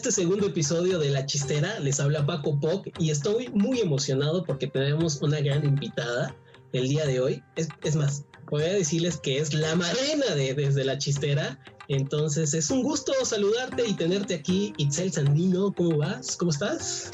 este 0.00 0.12
segundo 0.12 0.46
episodio 0.46 0.98
de 0.98 1.10
La 1.10 1.26
Chistera. 1.26 1.78
Les 1.78 2.00
habla 2.00 2.24
Paco 2.24 2.58
Poc 2.58 2.88
y 2.98 3.10
estoy 3.10 3.48
muy 3.48 3.80
emocionado 3.80 4.44
porque 4.44 4.66
tenemos 4.66 5.20
una 5.20 5.40
gran 5.40 5.62
invitada 5.62 6.34
el 6.72 6.88
día 6.88 7.04
de 7.04 7.20
hoy. 7.20 7.42
Es, 7.54 7.68
es 7.82 7.96
más, 7.96 8.24
voy 8.50 8.62
a 8.62 8.72
decirles 8.72 9.18
que 9.18 9.36
es 9.36 9.52
la 9.52 9.76
madrina 9.76 10.34
de 10.34 10.54
Desde 10.54 10.86
La 10.86 10.96
Chistera. 10.96 11.62
Entonces 11.88 12.54
es 12.54 12.70
un 12.70 12.82
gusto 12.82 13.12
saludarte 13.26 13.86
y 13.86 13.92
tenerte 13.92 14.36
aquí. 14.36 14.72
Itzel 14.78 15.12
Sandino, 15.12 15.70
¿cómo 15.74 15.98
vas? 15.98 16.34
¿Cómo 16.34 16.50
estás? 16.50 17.10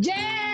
¡Yeah! 0.00 0.53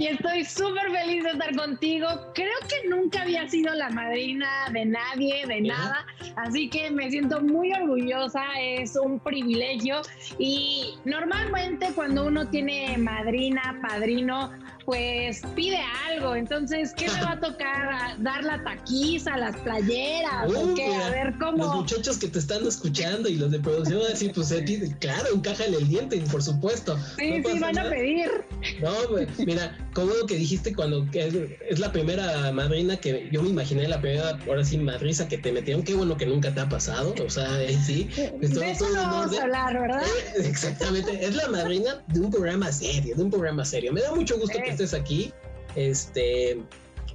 Y 0.00 0.06
estoy 0.06 0.46
súper 0.46 0.90
feliz 0.90 1.24
de 1.24 1.30
estar 1.32 1.54
contigo. 1.54 2.06
Creo 2.34 2.58
que 2.70 2.88
nunca 2.88 3.20
había 3.20 3.46
sido 3.50 3.74
la 3.74 3.90
madrina 3.90 4.48
de 4.72 4.86
nadie, 4.86 5.46
de 5.46 5.60
nada. 5.60 6.06
Así 6.36 6.70
que 6.70 6.90
me 6.90 7.10
siento 7.10 7.42
muy 7.42 7.70
orgullosa. 7.74 8.42
Es 8.58 8.96
un 8.96 9.20
privilegio. 9.20 10.00
Y 10.38 10.94
normalmente 11.04 11.92
cuando 11.94 12.24
uno 12.24 12.48
tiene 12.48 12.96
madrina, 12.96 13.78
padrino, 13.86 14.50
pues 14.86 15.42
pide 15.54 15.78
algo. 16.08 16.34
Entonces, 16.34 16.92
¿qué 16.96 17.06
me 17.08 17.20
va 17.20 17.32
a 17.32 17.40
tocar? 17.40 18.16
¿Dar 18.22 18.42
la 18.42 18.62
taquiza, 18.64 19.36
las 19.36 19.56
playeras? 19.58 20.50
¿O 20.50 20.74
qué? 20.74 20.94
a 20.94 21.10
ver 21.10 21.34
cómo. 21.38 21.58
Los 21.58 21.74
muchachos 21.76 22.18
que 22.18 22.28
te 22.28 22.38
están 22.38 22.66
escuchando 22.66 23.28
y 23.28 23.36
los 23.36 23.50
de 23.50 23.60
producción 23.60 23.98
van 23.98 24.08
a 24.08 24.10
decir, 24.10 24.32
pues 24.34 24.52
claro, 24.98 25.28
encájale 25.34 25.76
el 25.76 25.88
diente, 25.88 26.20
por 26.32 26.42
supuesto. 26.42 26.98
Sí, 27.18 27.42
sí, 27.44 27.58
van 27.58 27.78
a 27.78 27.90
pedir. 27.90 28.30
No, 28.80 28.92
mira, 29.44 29.76
como 29.92 30.14
lo 30.14 30.26
que 30.26 30.36
dijiste 30.36 30.74
cuando 30.74 31.06
es, 31.12 31.78
la 31.78 31.92
primera 31.92 32.52
madrina 32.52 32.96
que 32.96 33.28
yo 33.32 33.42
me 33.42 33.48
imaginé, 33.48 33.88
la 33.88 34.00
primera, 34.00 34.38
ahora 34.46 34.64
sí, 34.64 34.78
madriza 34.78 35.26
que 35.28 35.38
te 35.38 35.52
metieron. 35.52 35.82
Qué 35.82 35.94
bueno 35.94 36.16
que 36.16 36.26
nunca 36.26 36.54
te 36.54 36.60
ha 36.60 36.68
pasado. 36.68 37.14
O 37.24 37.30
sea, 37.30 37.48
sí. 37.84 38.08
de 38.14 38.70
eso 38.70 38.88
no 38.90 39.02
vamos 39.02 39.38
a 39.38 39.42
hablar, 39.42 39.80
¿verdad? 39.80 40.02
Eh, 40.02 40.42
exactamente. 40.46 41.24
Es 41.24 41.34
la 41.34 41.48
madrina 41.48 42.02
de 42.08 42.20
un 42.20 42.30
programa 42.30 42.70
serio, 42.70 43.16
de 43.16 43.22
un 43.22 43.30
programa 43.30 43.64
serio. 43.64 43.92
Me 43.92 44.00
da 44.00 44.14
mucho 44.14 44.38
gusto 44.38 44.58
que 44.62 44.70
estés 44.70 44.94
aquí. 44.94 45.32
Este, 45.74 46.58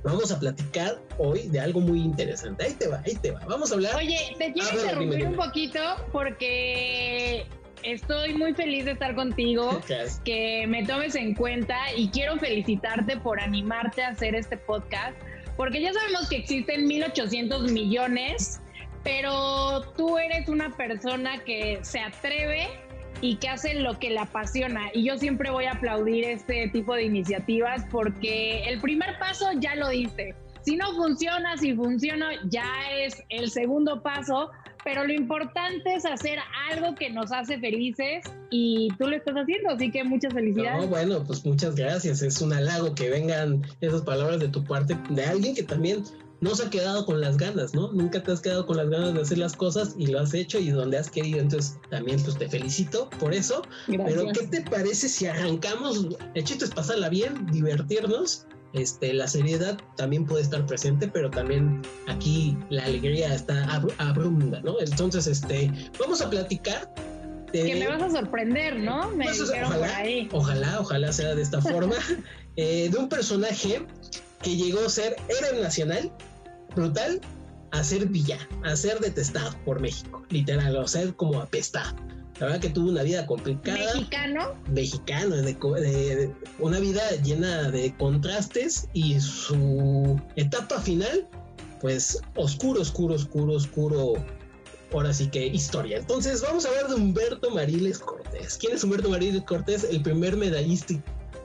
vamos 0.04 0.32
a 0.32 0.40
platicar 0.40 1.02
hoy 1.18 1.48
de 1.48 1.60
algo 1.60 1.80
muy 1.80 2.00
interesante. 2.00 2.66
Ahí 2.66 2.74
te 2.74 2.88
va, 2.88 3.02
ahí 3.06 3.16
te 3.16 3.32
va. 3.32 3.40
Vamos 3.48 3.72
a 3.72 3.76
hablar. 3.76 3.96
Oye, 3.96 4.36
te 4.38 4.54
quiero 4.54 4.82
interrumpir 4.82 5.28
un 5.28 5.36
poquito 5.36 5.80
porque 6.12 7.46
estoy 7.86 8.34
muy 8.34 8.54
feliz 8.54 8.86
de 8.86 8.92
estar 8.92 9.16
contigo, 9.16 9.82
que 10.26 10.66
me 10.68 10.86
tomes 10.86 11.16
en 11.16 11.36
cuenta 11.36 11.78
y 11.96 12.10
quiero 12.10 12.38
felicitarte 12.38 13.18
por 13.18 13.40
animarte 13.40 14.04
a 14.04 14.10
hacer 14.10 14.36
este 14.36 14.58
podcast, 14.58 15.16
porque 15.56 15.82
ya 15.82 15.94
sabemos 15.94 16.28
que 16.28 16.38
existen 16.38 16.88
1.800 16.88 17.72
millones, 17.72 18.62
pero 19.04 19.82
tú 19.96 20.18
eres 20.18 20.50
una 20.50 20.76
persona 20.76 21.38
que 21.44 21.80
se 21.84 22.00
atreve 22.00 22.68
y 23.22 23.38
que 23.38 23.48
hacen 23.48 23.84
lo 23.84 23.98
que 24.00 24.10
le 24.10 24.20
apasiona. 24.20 24.90
Y 24.94 25.06
yo 25.06 25.18
siempre 25.18 25.52
voy 25.52 25.66
a 25.66 25.74
aplaudir 25.74 26.26
este 26.26 26.68
tipo 26.70 26.96
de 26.96 27.04
iniciativas 27.04 27.86
porque 27.92 28.68
el 28.68 28.82
primer 28.82 29.18
paso 29.20 29.52
ya 29.60 29.76
lo 29.76 29.90
diste. 29.90 30.36
Si 30.64 30.76
no 30.76 30.94
funciona, 30.96 31.56
si 31.58 31.76
funciona, 31.76 32.32
ya 32.46 32.68
es 32.98 33.24
el 33.30 33.52
segundo 33.52 34.02
paso, 34.02 34.50
pero 34.86 35.04
lo 35.04 35.12
importante 35.12 35.96
es 35.96 36.06
hacer 36.06 36.38
algo 36.72 36.94
que 36.94 37.10
nos 37.10 37.32
hace 37.32 37.60
felices 37.60 38.24
y 38.52 38.88
tú 39.00 39.08
lo 39.08 39.16
estás 39.16 39.34
haciendo, 39.34 39.72
así 39.72 39.92
que 39.92 40.04
muchas 40.04 40.32
felicidades. 40.32 40.84
No, 40.84 40.88
bueno, 40.88 41.24
pues 41.24 41.44
muchas 41.44 41.76
gracias. 41.76 42.22
Es 42.22 42.40
un 42.40 42.54
halago 42.54 42.94
que 42.94 43.10
vengan 43.10 43.64
esas 43.82 44.04
palabras 44.04 44.40
de 44.40 44.48
tu 44.48 44.64
parte, 44.64 44.96
de 45.10 45.26
alguien 45.26 45.56
que 45.56 45.64
también 45.64 46.04
no 46.40 46.54
se 46.54 46.68
ha 46.68 46.70
quedado 46.70 47.04
con 47.08 47.20
las 47.20 47.36
ganas, 47.38 47.74
¿no? 47.74 47.92
Nunca 47.94 48.22
te 48.22 48.32
has 48.32 48.42
quedado 48.42 48.68
con 48.68 48.78
las 48.78 48.88
ganas 48.88 49.16
de 49.16 49.22
hacer 49.22 49.40
las 49.40 49.56
cosas 49.56 49.96
y 49.98 50.06
lo 50.06 50.20
has 50.20 50.36
hecho 50.36 50.60
y 50.60 50.70
donde 50.70 51.00
has 51.00 51.10
querido. 51.10 51.40
Entonces, 51.40 51.80
también 51.90 52.22
pues 52.22 52.38
te 52.38 52.48
felicito 52.48 53.10
por 53.20 53.34
eso. 53.34 53.64
Pero, 53.88 54.28
¿qué 54.34 54.46
te 54.46 54.62
parece 54.62 55.10
si 55.10 55.26
arrancamos? 55.26 56.10
El 56.36 56.44
chiste 56.44 56.66
es 56.66 56.72
pasarla 56.72 57.10
bien, 57.10 57.48
divertirnos. 57.48 58.46
Este, 58.76 59.14
la 59.14 59.28
seriedad 59.28 59.78
también 59.96 60.26
puede 60.26 60.44
estar 60.44 60.66
presente, 60.66 61.08
pero 61.08 61.32
también 61.32 61.82
aquí 62.08 62.58
la 62.70 62.84
alegría 62.84 63.34
está 63.34 63.64
abrumada, 63.98 64.62
¿no? 64.62 64.80
Entonces, 64.82 65.28
este, 65.28 65.72
vamos 65.98 66.22
a 66.22 66.30
platicar 66.30 66.94
que 67.64 67.76
me 67.76 67.88
vas 67.88 68.02
a 68.02 68.10
sorprender, 68.10 68.78
¿no? 68.78 69.10
Me 69.12 69.32
dijeron 69.32 69.68
ojalá, 69.68 69.88
por 69.88 69.96
ahí. 69.96 70.30
Ojalá, 70.32 70.80
ojalá 70.82 71.14
sea 71.14 71.36
de 71.36 71.42
esta 71.42 71.62
forma. 71.62 71.96
Eh, 72.58 72.88
de 72.90 72.98
un 72.98 73.10
personaje 73.10 73.86
que 74.42 74.56
llegó 74.56 74.80
a 74.80 74.90
ser 74.90 75.18
héroe 75.28 75.62
nacional, 75.62 76.10
brutal, 76.74 77.20
a 77.72 77.84
ser 77.84 78.06
villano, 78.06 78.48
a 78.64 78.78
ser 78.78 79.02
detestado 79.02 79.54
por 79.66 79.82
México, 79.82 80.24
literal, 80.30 80.78
a 80.78 80.88
ser 80.88 81.14
como 81.16 81.42
apestado. 81.42 81.94
La 82.40 82.48
verdad 82.48 82.62
que 82.62 82.70
tuvo 82.70 82.90
una 82.90 83.04
vida 83.04 83.26
complicada. 83.26 83.78
Mexicano. 83.78 84.56
Mexicano, 84.68 85.36
de, 85.38 86.32
una 86.60 86.80
vida 86.80 87.02
llena 87.24 87.72
de 87.72 87.96
contrastes 87.96 88.90
y 88.94 89.20
su 89.22 90.20
etapa 90.36 90.82
final, 90.82 91.28
pues 91.80 92.20
oscuro, 92.36 92.82
oscuro, 92.82 93.16
oscuro, 93.16 93.54
oscuro. 93.54 94.14
Ahora 94.94 95.14
sí 95.14 95.28
que 95.28 95.48
historia. 95.48 95.98
Entonces 95.98 96.42
vamos 96.42 96.66
a 96.66 96.70
hablar 96.70 96.88
de 96.90 96.96
Humberto 96.96 97.52
Mariles 97.52 98.00
Cortés. 98.00 98.58
¿Quién 98.58 98.74
es 98.74 98.84
Humberto 98.84 99.10
Mariles 99.10 99.42
Cortés? 99.44 99.86
El 99.90 100.02
primer 100.02 100.38
medallista, 100.38 100.94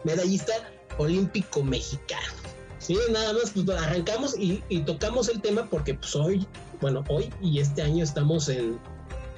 medallista 0.04 0.52
olímpico 0.98 1.62
mexicano. 1.62 2.34
Sí, 2.78 2.96
nada 3.12 3.32
más, 3.32 3.50
pues 3.50 3.68
arrancamos 3.68 4.34
y, 4.38 4.60
tocamos 4.80 5.28
el 5.28 5.40
tema 5.40 5.68
porque 5.68 5.94
pues 5.94 6.16
hoy, 6.16 6.46
bueno, 6.80 7.04
hoy 7.08 7.30
y 7.42 7.60
este 7.60 7.82
año 7.82 8.02
estamos 8.02 8.48
en, 8.48 8.78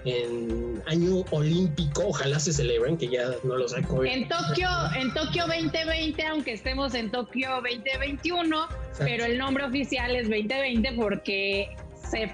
en 0.05 0.83
año 0.87 1.25
olímpico, 1.31 2.09
ojalá 2.09 2.39
se 2.39 2.53
celebren, 2.53 2.97
que 2.97 3.09
ya 3.09 3.31
no 3.45 3.57
los 3.57 3.73
recuerdo. 3.73 4.05
En 4.05 4.29
Tokio, 4.29 4.69
en 4.97 5.13
Tokio 5.15 5.47
2020, 5.47 6.27
aunque 6.27 6.53
estemos 6.53 6.95
en 6.95 7.11
Tokio 7.11 7.51
2021, 7.63 8.69
pero 8.99 9.25
el 9.25 9.39
nombre 9.39 9.65
oficial 9.65 10.15
es 10.17 10.29
2020 10.29 10.93
porque 10.95 11.77
se 12.11 12.33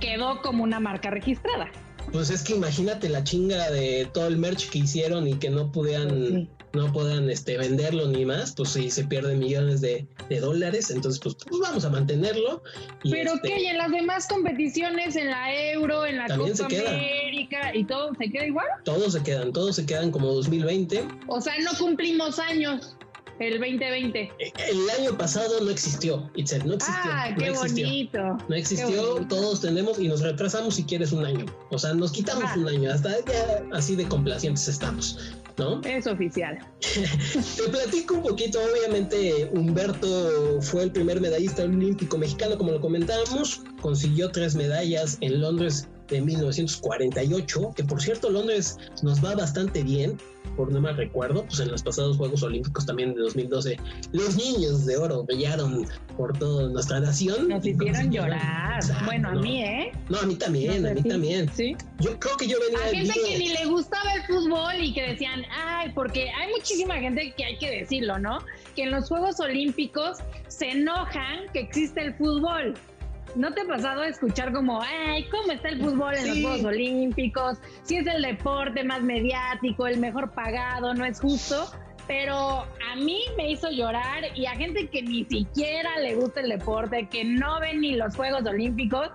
quedó 0.00 0.42
como 0.42 0.64
una 0.64 0.80
marca 0.80 1.10
registrada. 1.10 1.70
Pues 2.12 2.30
es 2.30 2.42
que 2.44 2.54
imagínate 2.54 3.08
la 3.08 3.24
chinga 3.24 3.70
de 3.70 4.08
todo 4.12 4.28
el 4.28 4.36
merch 4.36 4.70
que 4.70 4.78
hicieron 4.78 5.26
y 5.26 5.34
que 5.34 5.50
no 5.50 5.72
pudieran 5.72 6.48
no 6.76 6.92
puedan 6.92 7.28
este, 7.30 7.58
venderlo 7.58 8.06
ni 8.06 8.24
más, 8.24 8.52
pues 8.52 8.70
sí 8.70 8.90
se 8.90 9.04
pierden 9.04 9.38
millones 9.38 9.80
de, 9.80 10.06
dólares, 10.40 10.90
entonces 10.90 11.20
pues, 11.20 11.34
pues, 11.34 11.60
vamos 11.60 11.84
a 11.84 11.90
mantenerlo. 11.90 12.62
Pero 13.02 13.34
este, 13.34 13.48
que 13.48 13.70
en 13.70 13.78
las 13.78 13.90
demás 13.90 14.26
competiciones, 14.28 15.16
en 15.16 15.30
la 15.30 15.54
Euro, 15.72 16.06
en 16.06 16.18
la 16.18 16.26
Copa 16.28 16.66
América 16.66 17.74
y 17.74 17.84
todo, 17.84 18.12
¿se 18.14 18.30
queda 18.30 18.46
igual? 18.46 18.66
Todos 18.84 19.14
se 19.14 19.22
quedan, 19.22 19.52
todos 19.52 19.76
se 19.76 19.86
quedan 19.86 20.10
como 20.10 20.32
2020. 20.32 21.08
O 21.28 21.40
sea, 21.40 21.54
no 21.60 21.70
cumplimos 21.78 22.38
años. 22.38 22.96
El 23.38 23.60
2020. 23.60 24.20
Eh, 24.20 24.52
el 24.70 24.90
año 24.98 25.16
pasado 25.18 25.60
no 25.60 25.70
existió, 25.70 26.30
Itzel, 26.36 26.66
no 26.66 26.74
existió. 26.74 27.10
Ah, 27.12 27.28
qué 27.38 27.50
bonito. 27.50 28.18
No 28.48 28.54
existió, 28.54 29.26
todos 29.28 29.60
tenemos 29.60 29.98
y 29.98 30.08
nos 30.08 30.22
retrasamos 30.22 30.76
si 30.76 30.84
quieres 30.84 31.12
un 31.12 31.24
año. 31.24 31.44
O 31.70 31.78
sea, 31.78 31.92
nos 31.92 32.12
quitamos 32.12 32.44
ah. 32.46 32.54
un 32.56 32.68
año, 32.68 32.90
hasta 32.90 33.10
ya 33.26 33.62
así 33.72 33.94
de 33.94 34.08
complacientes 34.08 34.68
estamos. 34.68 35.36
¿No? 35.58 35.80
Es 35.82 36.06
oficial. 36.06 36.58
Te 36.80 37.68
platico 37.70 38.14
un 38.14 38.22
poquito, 38.22 38.58
obviamente 38.60 39.50
Humberto 39.52 40.60
fue 40.62 40.84
el 40.84 40.92
primer 40.92 41.20
medallista 41.20 41.64
olímpico 41.64 42.18
mexicano, 42.18 42.56
como 42.58 42.72
lo 42.72 42.80
comentábamos, 42.80 43.62
consiguió 43.80 44.30
tres 44.30 44.54
medallas 44.54 45.18
en 45.20 45.40
Londres 45.40 45.88
de 46.08 46.20
1948, 46.20 47.72
que 47.76 47.84
por 47.84 48.00
cierto 48.00 48.30
Londres 48.30 48.76
nos 49.02 49.24
va 49.24 49.34
bastante 49.34 49.82
bien, 49.82 50.18
por 50.56 50.72
no 50.72 50.80
mal 50.80 50.96
recuerdo, 50.96 51.44
pues 51.44 51.60
en 51.60 51.70
los 51.70 51.82
pasados 51.82 52.16
Juegos 52.16 52.42
Olímpicos 52.42 52.86
también 52.86 53.14
de 53.14 53.20
2012, 53.20 53.76
los 54.12 54.36
niños 54.36 54.86
de 54.86 54.96
oro 54.96 55.24
brillaron 55.24 55.86
por 56.16 56.36
toda 56.38 56.68
nuestra 56.68 57.00
nación. 57.00 57.48
Nos 57.48 57.66
hicieron 57.66 58.10
llorar. 58.10 58.80
bueno, 59.04 59.30
a 59.30 59.34
mí, 59.34 59.62
¿eh? 59.62 59.92
No, 60.08 60.18
a 60.18 60.26
mí 60.26 60.36
también, 60.36 60.86
a 60.86 60.94
mí 60.94 61.02
también. 61.02 61.50
Sí. 61.52 61.76
Yo 62.00 62.18
creo 62.18 62.36
que 62.36 62.46
yo 62.46 62.58
venía... 62.60 62.86
A 62.86 62.88
gente 62.88 63.20
que 63.20 63.38
ni 63.38 63.48
le 63.48 63.66
gustaba 63.66 64.12
el 64.14 64.22
fútbol 64.22 64.74
y 64.80 64.94
que 64.94 65.02
decían, 65.02 65.42
ay, 65.50 65.90
porque 65.94 66.30
hay 66.30 66.52
muchísima 66.52 66.94
gente 66.96 67.34
que 67.36 67.44
hay 67.44 67.58
que 67.58 67.70
decirlo, 67.80 68.18
¿no? 68.18 68.38
Que 68.74 68.84
en 68.84 68.92
los 68.92 69.08
Juegos 69.08 69.40
Olímpicos 69.40 70.18
se 70.48 70.70
enojan 70.70 71.40
que 71.52 71.60
existe 71.60 72.02
el 72.02 72.14
fútbol. 72.14 72.74
¿No 73.36 73.52
te 73.52 73.60
ha 73.60 73.66
pasado 73.66 74.00
a 74.00 74.08
escuchar 74.08 74.50
como, 74.50 74.80
ay, 74.80 75.28
cómo 75.28 75.52
está 75.52 75.68
el 75.68 75.78
fútbol 75.78 76.14
en 76.14 76.26
los 76.26 76.40
Juegos 76.40 76.64
Olímpicos? 76.64 77.58
Si 77.82 77.96
es 77.96 78.06
el 78.06 78.22
deporte 78.22 78.82
más 78.82 79.02
mediático, 79.02 79.86
el 79.86 79.98
mejor 79.98 80.30
pagado, 80.30 80.94
no 80.94 81.04
es 81.04 81.20
justo. 81.20 81.70
Pero 82.06 82.34
a 82.34 82.96
mí 82.96 83.20
me 83.36 83.50
hizo 83.50 83.68
llorar 83.70 84.24
y 84.34 84.46
a 84.46 84.52
gente 84.52 84.88
que 84.88 85.02
ni 85.02 85.26
siquiera 85.26 85.98
le 85.98 86.14
gusta 86.14 86.40
el 86.40 86.48
deporte, 86.48 87.08
que 87.10 87.24
no 87.24 87.60
ven 87.60 87.82
ni 87.82 87.96
los 87.96 88.16
Juegos 88.16 88.46
Olímpicos, 88.46 89.10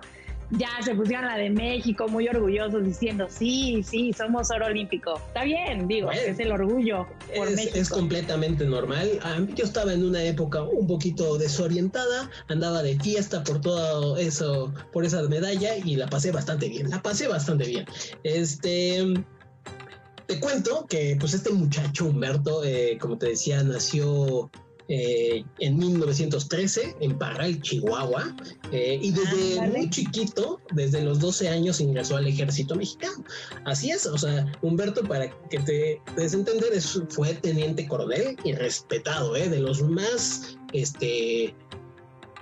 ya 0.52 0.68
se 0.82 0.94
pusieron 0.94 1.26
la 1.26 1.36
de 1.36 1.50
México 1.50 2.08
muy 2.08 2.28
orgullosos 2.28 2.84
diciendo, 2.84 3.26
sí, 3.28 3.82
sí, 3.82 4.12
somos 4.12 4.50
oro 4.50 4.66
olímpico. 4.66 5.14
Está 5.28 5.44
bien, 5.44 5.88
digo, 5.88 6.10
es 6.10 6.38
el 6.38 6.52
orgullo 6.52 7.06
por 7.34 7.48
es, 7.48 7.56
México. 7.56 7.78
Es 7.78 7.88
completamente 7.88 8.64
normal. 8.64 9.08
Yo 9.54 9.64
estaba 9.64 9.94
en 9.94 10.04
una 10.04 10.22
época 10.22 10.62
un 10.62 10.86
poquito 10.86 11.38
desorientada, 11.38 12.30
andaba 12.48 12.82
de 12.82 12.98
fiesta 13.00 13.42
por 13.42 13.60
todo 13.60 14.16
eso, 14.16 14.72
por 14.92 15.04
esa 15.04 15.22
medalla 15.22 15.76
y 15.76 15.96
la 15.96 16.06
pasé 16.06 16.30
bastante 16.30 16.68
bien, 16.68 16.90
la 16.90 17.02
pasé 17.02 17.28
bastante 17.28 17.66
bien. 17.66 17.86
Este... 18.22 19.14
te 20.26 20.40
cuento 20.40 20.86
que 20.86 21.16
pues 21.18 21.32
este 21.34 21.50
muchacho 21.50 22.06
Humberto, 22.06 22.62
eh, 22.64 22.98
como 23.00 23.16
te 23.16 23.28
decía, 23.28 23.62
nació 23.62 24.50
eh, 24.94 25.42
en 25.60 25.78
1913 25.78 26.96
en 27.00 27.16
Parral, 27.16 27.62
Chihuahua, 27.62 28.36
eh, 28.72 28.98
y 29.00 29.10
desde 29.10 29.66
muy 29.68 29.88
chiquito, 29.88 30.60
desde 30.74 31.00
los 31.00 31.18
12 31.18 31.48
años, 31.48 31.80
ingresó 31.80 32.18
al 32.18 32.26
ejército 32.26 32.74
mexicano. 32.74 33.24
Así 33.64 33.90
es, 33.90 34.04
o 34.04 34.18
sea, 34.18 34.52
Humberto, 34.60 35.02
para 35.02 35.30
que 35.48 35.60
te 35.60 36.02
des 36.14 36.34
entender, 36.34 36.78
fue 37.08 37.32
teniente 37.32 37.88
coronel 37.88 38.36
y 38.44 38.52
respetado, 38.52 39.34
¿eh? 39.34 39.48
de 39.48 39.60
los 39.60 39.80
más 39.80 40.58
este, 40.74 41.54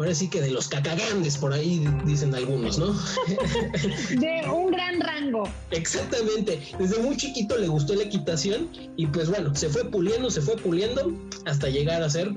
ahora 0.01 0.15
sí 0.15 0.29
que 0.29 0.41
de 0.41 0.51
los 0.51 0.67
cacagandes, 0.69 1.37
por 1.37 1.53
ahí 1.53 1.85
dicen 2.07 2.35
algunos, 2.35 2.79
¿no? 2.79 2.93
De 4.19 4.49
un 4.51 4.73
gran 4.73 4.99
rango. 4.99 5.45
Exactamente. 5.71 6.59
Desde 6.79 6.99
muy 7.01 7.19
chiquito 7.19 7.59
le 7.59 7.69
gustó 7.69 7.95
la 7.95 8.05
equitación 8.05 8.71
y 8.97 9.07
pues 9.07 9.29
bueno, 9.29 9.55
se 9.55 9.69
fue 9.69 9.85
puliendo, 9.85 10.31
se 10.31 10.41
fue 10.41 10.57
puliendo 10.57 11.13
hasta 11.45 11.69
llegar 11.69 12.03
a 12.03 12.09
ser 12.09 12.35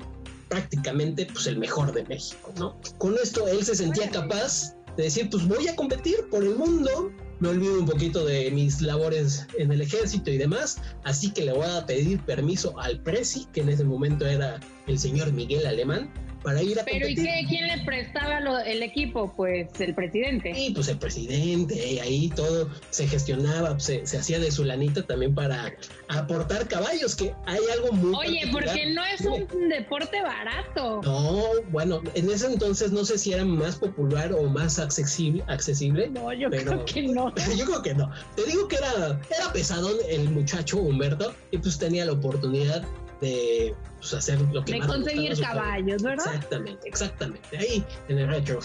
prácticamente 0.49 1.25
pues 1.31 1.47
el 1.47 1.57
mejor 1.57 1.93
de 1.93 2.03
México, 2.03 2.53
¿no? 2.57 2.77
Con 2.97 3.15
esto 3.15 3.47
él 3.47 3.63
se 3.63 3.75
sentía 3.75 4.09
capaz 4.09 4.75
de 4.97 5.03
decir, 5.03 5.29
pues 5.29 5.47
voy 5.47 5.67
a 5.69 5.75
competir 5.77 6.17
por 6.29 6.43
el 6.43 6.55
mundo, 6.55 7.11
me 7.39 7.47
olvido 7.47 7.79
un 7.79 7.85
poquito 7.85 8.25
de 8.25 8.51
mis 8.51 8.81
labores 8.81 9.47
en 9.57 9.71
el 9.71 9.81
ejército 9.81 10.29
y 10.29 10.37
demás, 10.37 10.81
así 11.05 11.31
que 11.31 11.45
le 11.45 11.53
voy 11.53 11.65
a 11.65 11.85
pedir 11.85 12.19
permiso 12.25 12.77
al 12.79 12.99
presi, 13.01 13.47
que 13.53 13.61
en 13.61 13.69
ese 13.69 13.85
momento 13.85 14.25
era 14.27 14.59
el 14.85 14.99
señor 14.99 15.31
Miguel 15.31 15.65
Alemán, 15.65 16.11
para 16.43 16.61
ir 16.61 16.79
a 16.79 16.85
Pero 16.85 17.07
¿y 17.07 17.15
qué, 17.15 17.45
quién 17.47 17.67
le 17.67 17.83
prestaba 17.85 18.39
el 18.65 18.83
equipo? 18.83 19.33
Pues 19.35 19.67
el 19.79 19.93
presidente. 19.95 20.53
Sí, 20.53 20.71
pues 20.73 20.87
el 20.87 20.97
presidente, 20.97 22.01
ahí 22.01 22.29
todo 22.35 22.69
se 22.89 23.07
gestionaba, 23.07 23.79
se, 23.79 24.05
se, 24.05 24.17
hacía 24.17 24.39
de 24.39 24.51
su 24.51 24.63
lanita 24.63 25.03
también 25.03 25.33
para 25.33 25.73
aportar 26.09 26.67
caballos, 26.67 27.15
que 27.15 27.33
hay 27.45 27.59
algo 27.73 27.93
muy... 27.93 28.15
Oye, 28.15 28.49
porque 28.51 28.93
no 28.93 29.03
es 29.05 29.21
un 29.21 29.69
deporte 29.69 30.21
barato. 30.21 31.01
No, 31.03 31.43
bueno, 31.71 32.01
en 32.13 32.29
ese 32.29 32.47
entonces 32.47 32.91
no 32.91 33.05
sé 33.05 33.17
si 33.17 33.33
era 33.33 33.45
más 33.45 33.77
popular 33.77 34.33
o 34.33 34.43
más 34.43 34.79
accesible. 34.79 35.43
accesible 35.47 36.09
no, 36.09 36.33
yo 36.33 36.49
creo 36.49 36.85
que 36.85 37.03
no. 37.03 37.33
Yo 37.55 37.65
creo 37.65 37.81
que 37.81 37.93
no. 37.93 38.11
Te 38.35 38.43
digo 38.45 38.67
que 38.67 38.77
era, 38.77 39.19
era 39.35 39.53
pesadón 39.53 39.95
el 40.09 40.29
muchacho 40.29 40.77
Humberto 40.77 41.33
y 41.51 41.57
pues 41.57 41.77
tenía 41.77 42.05
la 42.05 42.13
oportunidad 42.13 42.83
de 43.21 43.75
pues, 43.97 44.13
hacer 44.13 44.39
lo 44.41 44.63
que 44.63 44.73
de 44.73 44.79
conseguir 44.81 45.39
caballos, 45.39 46.01
¿verdad? 46.01 46.25
Exactamente, 46.27 46.87
exactamente. 46.87 47.57
Ahí 47.57 47.83
en 48.09 48.19
el 48.19 48.27
retro. 48.27 48.59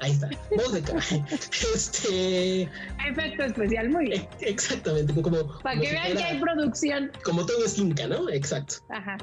Ahí 0.00 0.10
está, 0.10 0.28
voz 0.50 0.72
de 0.72 0.82
caballo. 0.82 1.24
Este. 1.74 2.62
Efecto 3.08 3.44
especial, 3.44 3.90
muy 3.90 4.06
bien. 4.06 4.28
Exactamente, 4.40 5.14
como. 5.22 5.58
Para 5.60 5.80
que 5.80 5.90
vean 5.90 6.16
que 6.16 6.22
hay 6.22 6.40
producción. 6.40 7.12
Como 7.24 7.46
todo 7.46 7.64
Esquinca, 7.64 8.06
¿no? 8.06 8.28
Exacto. 8.28 8.76
Ajá. 8.90 9.16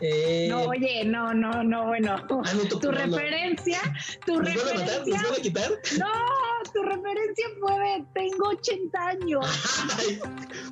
Eh, 0.00 0.46
no, 0.48 0.62
oye, 0.62 1.04
no, 1.04 1.34
no, 1.34 1.62
no, 1.62 1.86
bueno. 1.86 2.16
Ah, 2.16 2.52
tu 2.80 2.90
referencia, 2.90 3.80
tu 4.24 4.38
referencia. 4.38 4.74
Van 4.74 4.78
a 4.78 4.80
matar? 4.80 5.08
¿Nos 5.08 5.22
van 5.22 5.32
a 5.32 5.42
quitar? 5.42 5.70
No, 5.98 6.06
tu 6.70 6.82
referencia 6.82 7.46
fue 7.60 7.78
de 7.78 8.04
tengo 8.14 8.48
80 8.48 9.06
años. 9.06 9.46
Ay, 9.98 10.20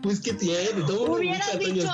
pues 0.03 0.21
qué 0.21 0.33
tiene, 0.35 0.83
todo 0.87 1.15
Hubieras 1.15 1.59
dicho, 1.59 1.87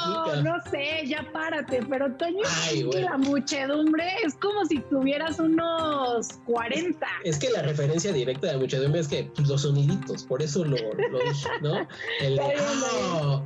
no 0.43 0.54
sé, 0.70 1.06
ya 1.06 1.26
párate, 1.32 1.81
pero 1.88 2.12
Toño 2.16 2.43
Ay, 2.64 2.82
la 2.82 3.16
muchedumbre 3.16 4.04
es 4.25 4.34
como 4.34 4.64
si 4.66 4.78
tuvieras 4.81 5.38
unos 5.38 6.28
40. 6.46 7.06
Es, 7.25 7.38
que 7.38 7.50
la 7.50 7.62
referencia 7.62 8.12
directa 8.12 8.48
de 8.48 8.52
la 8.54 8.58
muchedumbre 8.58 9.00
es 9.00 9.08
que 9.08 9.31
pues, 9.34 9.48
los 9.48 9.62
soniditos, 9.62 10.25
por 10.25 10.43
eso 10.43 10.64
lo, 10.64 10.76
lo 10.76 11.19
dije, 11.28 11.48
¿no? 11.62 11.87
El 12.20 12.38
oh, 12.40 13.43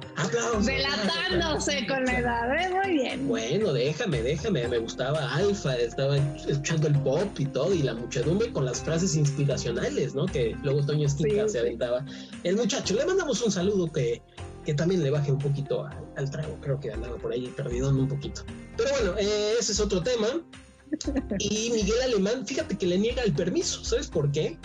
Delatándose 0.63 1.87
con 1.87 2.05
la 2.05 2.19
edad, 2.19 2.61
¿eh? 2.61 2.69
Muy 2.71 2.95
bien. 2.95 3.29
Bueno, 3.29 3.73
déjame, 3.73 4.23
déjame, 4.23 4.69
me 4.69 4.79
gustaba 4.79 5.35
Alfa, 5.35 5.77
estaba 5.77 6.17
escuchando 6.17 6.89
el 6.89 6.99
pop 7.01 7.29
y 7.39 7.47
todo, 7.47 7.75
y 7.75 7.83
la 7.83 7.95
muchedumbre 7.95 8.53
con 8.53 8.65
las 8.65 8.81
frases 8.83 9.15
inspiracionales, 9.17 10.15
¿no? 10.15 10.27
Que 10.27 10.40
luego 10.63 10.85
Toño 10.85 11.07
Esquinca 11.07 11.49
se 11.49 11.61
aventaba. 11.61 12.05
El 12.45 12.57
muchacho, 12.57 12.95
le 12.95 13.07
mandamos 13.07 13.41
un 13.43 13.53
saludo 13.53 13.91
que, 13.91 14.23
que 14.65 14.75
también 14.75 15.03
le 15.03 15.11
baje 15.11 15.33
un 15.33 15.39
poquito 15.39 15.89
al, 16.17 16.31
trago, 16.31 16.59
creo 16.61 16.79
que 16.81 16.93
andaba 16.93 17.17
por 17.17 17.33
ahí 17.33 17.49
perdido 17.57 17.91
un 17.91 18.09
poquito. 18.09 18.43
Pero 18.77 18.91
bueno, 18.91 19.19
eh, 19.19 19.55
ese 19.59 19.73
es 19.73 19.81
otro 19.81 20.03
tema. 20.03 20.27
Y 21.39 21.71
Miguel 21.71 22.03
Alemán, 22.03 22.45
fíjate 22.45 22.77
que 22.77 22.85
le 22.85 22.99
niega 22.99 23.23
el 23.23 23.33
permiso, 23.33 23.85
¿sabes 23.85 24.09
por 24.09 24.33
qué? 24.33 24.59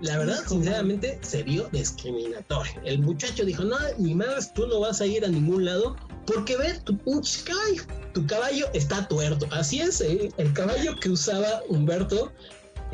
La 0.00 0.16
verdad, 0.16 0.42
sinceramente, 0.46 1.18
se 1.22 1.42
vio 1.42 1.68
discriminatorio. 1.70 2.72
El 2.84 3.00
muchacho 3.00 3.44
dijo, 3.44 3.62
no, 3.62 3.76
ni 3.98 4.14
más, 4.14 4.54
tú 4.54 4.66
no 4.66 4.80
vas 4.80 5.00
a 5.02 5.06
ir 5.06 5.24
a 5.24 5.28
ningún 5.28 5.66
lado 5.66 5.96
porque 6.26 6.56
ver 6.56 6.80
tu 6.80 6.98
caballo, 7.44 7.82
tu 8.12 8.26
caballo 8.26 8.66
está 8.72 9.06
tuerto. 9.08 9.46
Así 9.50 9.80
es, 9.80 10.00
¿eh? 10.00 10.30
el 10.36 10.52
caballo 10.52 10.96
que 10.96 11.10
usaba 11.10 11.62
Humberto 11.68 12.32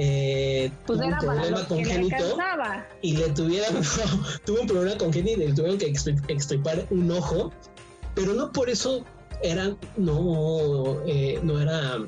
eh, 0.02 0.70
pues 0.87 0.99
tuvo 0.99 1.08
un 1.08 1.19
problema 1.19 1.67
congénito 1.67 2.38
y 3.02 3.17
le 3.19 3.29
tuvieron, 3.31 3.82
tuvo 4.47 4.62
un 4.62 4.67
problema 4.67 4.97
congénito 4.97 5.43
y 5.43 5.49
le 5.49 5.52
tuvieron 5.52 5.76
que 5.76 5.93
extirpar 6.29 6.87
un 6.88 7.11
ojo, 7.11 7.52
pero 8.14 8.32
no 8.32 8.50
por 8.50 8.70
eso 8.70 9.05
era, 9.43 9.76
no, 9.99 11.02
eh, 11.06 11.38
no 11.43 11.61
era 11.61 11.99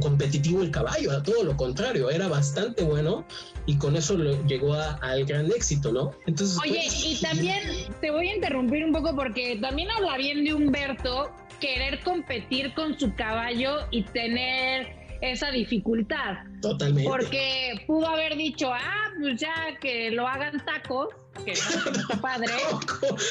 competitivo 0.00 0.60
el 0.60 0.70
caballo, 0.70 1.10
a 1.10 1.22
todo 1.22 1.42
lo 1.42 1.56
contrario, 1.56 2.10
era 2.10 2.28
bastante 2.28 2.84
bueno 2.84 3.24
y 3.64 3.78
con 3.78 3.96
eso 3.96 4.14
llegó 4.46 4.74
al 4.74 5.24
gran 5.24 5.46
éxito, 5.46 5.90
¿no? 5.90 6.10
Entonces, 6.26 6.58
Oye, 6.62 6.82
pues, 6.84 7.04
y 7.06 7.20
también 7.22 7.62
te 8.02 8.10
voy 8.10 8.28
a 8.28 8.34
interrumpir 8.34 8.84
un 8.84 8.92
poco 8.92 9.16
porque 9.16 9.56
también 9.58 9.90
habla 9.90 10.18
bien 10.18 10.44
de 10.44 10.52
Humberto 10.52 11.30
querer 11.60 12.00
competir 12.00 12.74
con 12.74 12.98
su 12.98 13.14
caballo 13.14 13.86
y 13.90 14.02
tener 14.02 15.01
esa 15.22 15.50
dificultad. 15.50 16.38
Totalmente. 16.60 17.08
Porque 17.08 17.84
pudo 17.86 18.08
haber 18.08 18.36
dicho, 18.36 18.70
ah, 18.72 19.10
pues 19.18 19.40
ya 19.40 19.54
que 19.80 20.10
lo 20.10 20.26
hagan 20.26 20.62
tacos, 20.64 21.08
que 21.44 21.52
no 21.52 22.00
está 22.00 22.16
padre, 22.20 22.52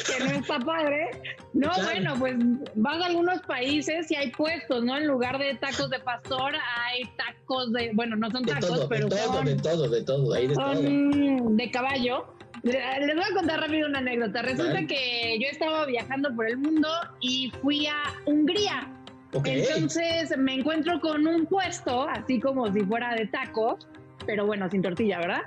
que 0.07 0.23
no 0.23 0.31
está 0.31 0.59
padre. 0.59 1.11
No, 1.53 1.69
bueno, 1.83 2.15
pues 2.17 2.35
vas 2.75 3.01
a 3.01 3.07
algunos 3.07 3.41
países 3.41 4.09
y 4.09 4.15
hay 4.15 4.31
puestos, 4.31 4.83
¿no? 4.83 4.97
En 4.97 5.05
lugar 5.05 5.37
de 5.37 5.53
tacos 5.55 5.89
de 5.89 5.99
pastor, 5.99 6.53
hay 6.55 7.03
tacos 7.17 7.73
de, 7.73 7.91
bueno, 7.93 8.15
no 8.15 8.31
son 8.31 8.45
tacos, 8.45 8.87
pero 8.89 9.09
de 9.09 9.17
todo, 9.17 9.43
de 9.43 9.55
todo, 9.55 9.89
de 9.89 10.03
todo, 10.03 10.33
hay 10.33 10.47
de 10.47 10.55
son 10.55 11.57
de 11.57 11.71
caballo. 11.71 12.33
Les 12.63 13.15
voy 13.15 13.25
a 13.29 13.33
contar 13.33 13.59
rápido 13.59 13.87
una 13.87 13.99
anécdota. 13.99 14.43
Resulta 14.43 14.85
que 14.85 15.39
yo 15.41 15.47
estaba 15.49 15.85
viajando 15.85 16.33
por 16.35 16.47
el 16.47 16.57
mundo 16.57 16.87
y 17.19 17.51
fui 17.61 17.87
a 17.87 18.13
Hungría. 18.25 18.87
Entonces 19.33 20.37
me 20.37 20.55
encuentro 20.55 20.99
con 20.99 21.25
un 21.25 21.45
puesto, 21.45 22.07
así 22.07 22.39
como 22.39 22.71
si 22.71 22.81
fuera 22.81 23.15
de 23.15 23.27
tacos, 23.27 23.87
pero 24.25 24.45
bueno, 24.45 24.69
sin 24.69 24.81
tortilla, 24.81 25.19
¿verdad? 25.19 25.41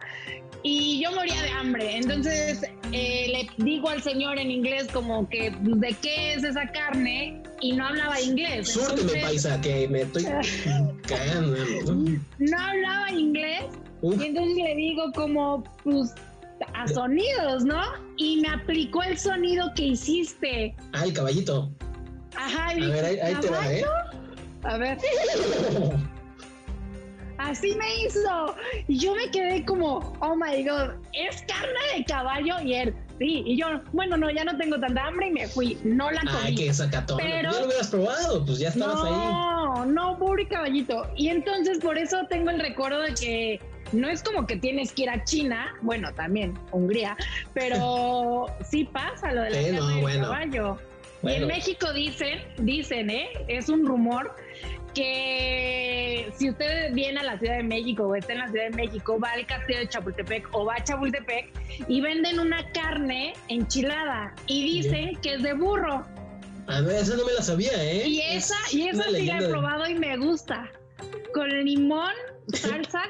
Y 0.62 1.02
yo 1.02 1.12
moría 1.12 1.42
de 1.42 1.50
hambre. 1.50 1.96
Entonces 1.98 2.62
eh, 2.92 3.26
le 3.28 3.64
digo 3.64 3.90
al 3.90 4.02
señor 4.02 4.38
en 4.38 4.50
inglés 4.50 4.88
como 4.92 5.28
que 5.28 5.54
de 5.60 5.94
qué 6.00 6.34
es 6.34 6.44
esa 6.44 6.66
carne 6.68 7.42
y 7.60 7.72
no 7.72 7.86
hablaba 7.86 8.20
inglés. 8.20 8.70
Suélteme, 8.72 9.20
paisa, 9.20 9.60
que 9.60 9.86
me 9.88 10.02
estoy 10.02 10.24
cagando. 11.06 11.56
¿no? 11.86 12.18
no 12.38 12.58
hablaba 12.58 13.10
inglés. 13.10 13.64
Y 14.02 14.22
entonces 14.22 14.56
le 14.56 14.74
digo 14.74 15.12
como, 15.14 15.64
pues, 15.82 16.14
a 16.74 16.86
sonidos, 16.88 17.64
¿no? 17.64 17.80
Y 18.16 18.40
me 18.40 18.48
aplicó 18.48 19.02
el 19.02 19.18
sonido 19.18 19.72
que 19.74 19.84
hiciste. 19.88 20.74
Ah, 20.92 21.04
el 21.04 21.12
caballito. 21.12 21.70
Ajá, 22.36 22.68
a 22.68 22.74
ver, 22.74 23.04
ahí, 23.04 23.34
te 23.36 23.50
va, 23.50 23.72
¿eh? 23.72 23.84
A 24.64 24.76
ver. 24.78 24.98
Así 27.38 27.74
me 27.74 28.04
hizo. 28.04 28.54
Y 28.88 28.98
yo 28.98 29.14
me 29.14 29.30
quedé 29.30 29.64
como, 29.64 30.16
oh 30.20 30.36
my 30.36 30.64
god, 30.64 30.92
es 31.12 31.42
carne 31.42 31.98
de 31.98 32.04
caballo. 32.04 32.54
Y 32.64 32.74
él, 32.74 32.94
sí. 33.18 33.42
Y 33.46 33.58
yo, 33.58 33.66
bueno, 33.92 34.16
no, 34.16 34.30
ya 34.30 34.44
no 34.44 34.56
tengo 34.56 34.78
tanta 34.78 35.04
hambre 35.04 35.28
y 35.28 35.32
me 35.32 35.48
fui. 35.48 35.78
No 35.84 36.10
la 36.10 36.20
comí. 36.20 36.38
Ay, 36.42 36.54
qué 36.54 36.72
sacatón. 36.72 37.18
Pero 37.18 37.52
ya 37.52 37.60
lo 37.60 37.66
hubieras 37.66 37.88
probado, 37.88 38.44
pues 38.46 38.58
ya 38.58 38.68
estabas 38.68 39.02
ahí. 39.02 39.12
No, 39.12 39.86
no, 39.86 40.18
pobre 40.18 40.46
caballito. 40.46 41.08
Y 41.16 41.28
entonces 41.28 41.78
por 41.78 41.98
eso 41.98 42.24
tengo 42.30 42.50
el 42.50 42.60
recuerdo 42.60 43.00
de 43.02 43.14
que 43.14 43.60
no 43.92 44.08
es 44.08 44.22
como 44.22 44.46
que 44.46 44.56
tienes 44.56 44.92
que 44.92 45.02
ir 45.02 45.10
a 45.10 45.22
China, 45.24 45.74
bueno, 45.82 46.12
también 46.14 46.58
Hungría, 46.72 47.16
pero 47.52 48.46
sí 48.68 48.84
pasa 48.84 49.32
lo 49.32 49.42
de 49.42 49.50
la 49.50 49.78
carne 49.78 50.12
de 50.12 50.20
caballo. 50.20 50.78
Y 51.26 51.34
en 51.34 51.46
México 51.46 51.92
dicen, 51.92 52.40
dicen, 52.58 53.10
¿eh? 53.10 53.28
Es 53.48 53.68
un 53.68 53.86
rumor 53.86 54.34
que 54.94 56.32
si 56.36 56.50
usted 56.50 56.92
viene 56.92 57.20
a 57.20 57.24
la 57.24 57.38
Ciudad 57.38 57.56
de 57.56 57.62
México 57.64 58.04
o 58.04 58.14
está 58.14 58.32
en 58.32 58.38
la 58.38 58.48
Ciudad 58.48 58.70
de 58.70 58.76
México, 58.76 59.18
va 59.18 59.32
al 59.32 59.46
castillo 59.46 59.80
de 59.80 59.88
Chapultepec 59.88 60.48
o 60.52 60.64
va 60.64 60.74
a 60.76 60.84
Chapultepec 60.84 61.50
y 61.88 62.00
venden 62.00 62.38
una 62.38 62.70
carne 62.72 63.34
enchilada 63.48 64.34
y 64.46 64.82
dicen 64.82 65.16
que 65.16 65.34
es 65.34 65.42
de 65.42 65.54
burro. 65.54 66.06
A 66.66 66.80
ver, 66.80 66.96
esa 66.96 67.16
no 67.16 67.26
me 67.26 67.32
la 67.32 67.42
sabía, 67.42 67.72
¿eh? 67.74 68.08
Y 68.08 68.20
esa, 68.20 68.56
y 68.72 68.88
esa 68.88 69.02
sí 69.04 69.26
la 69.26 69.38
he 69.38 69.48
probado 69.48 69.86
y 69.86 69.94
me 69.94 70.16
gusta. 70.16 70.70
Con 71.34 71.48
limón, 71.48 72.14
salsa 72.52 73.02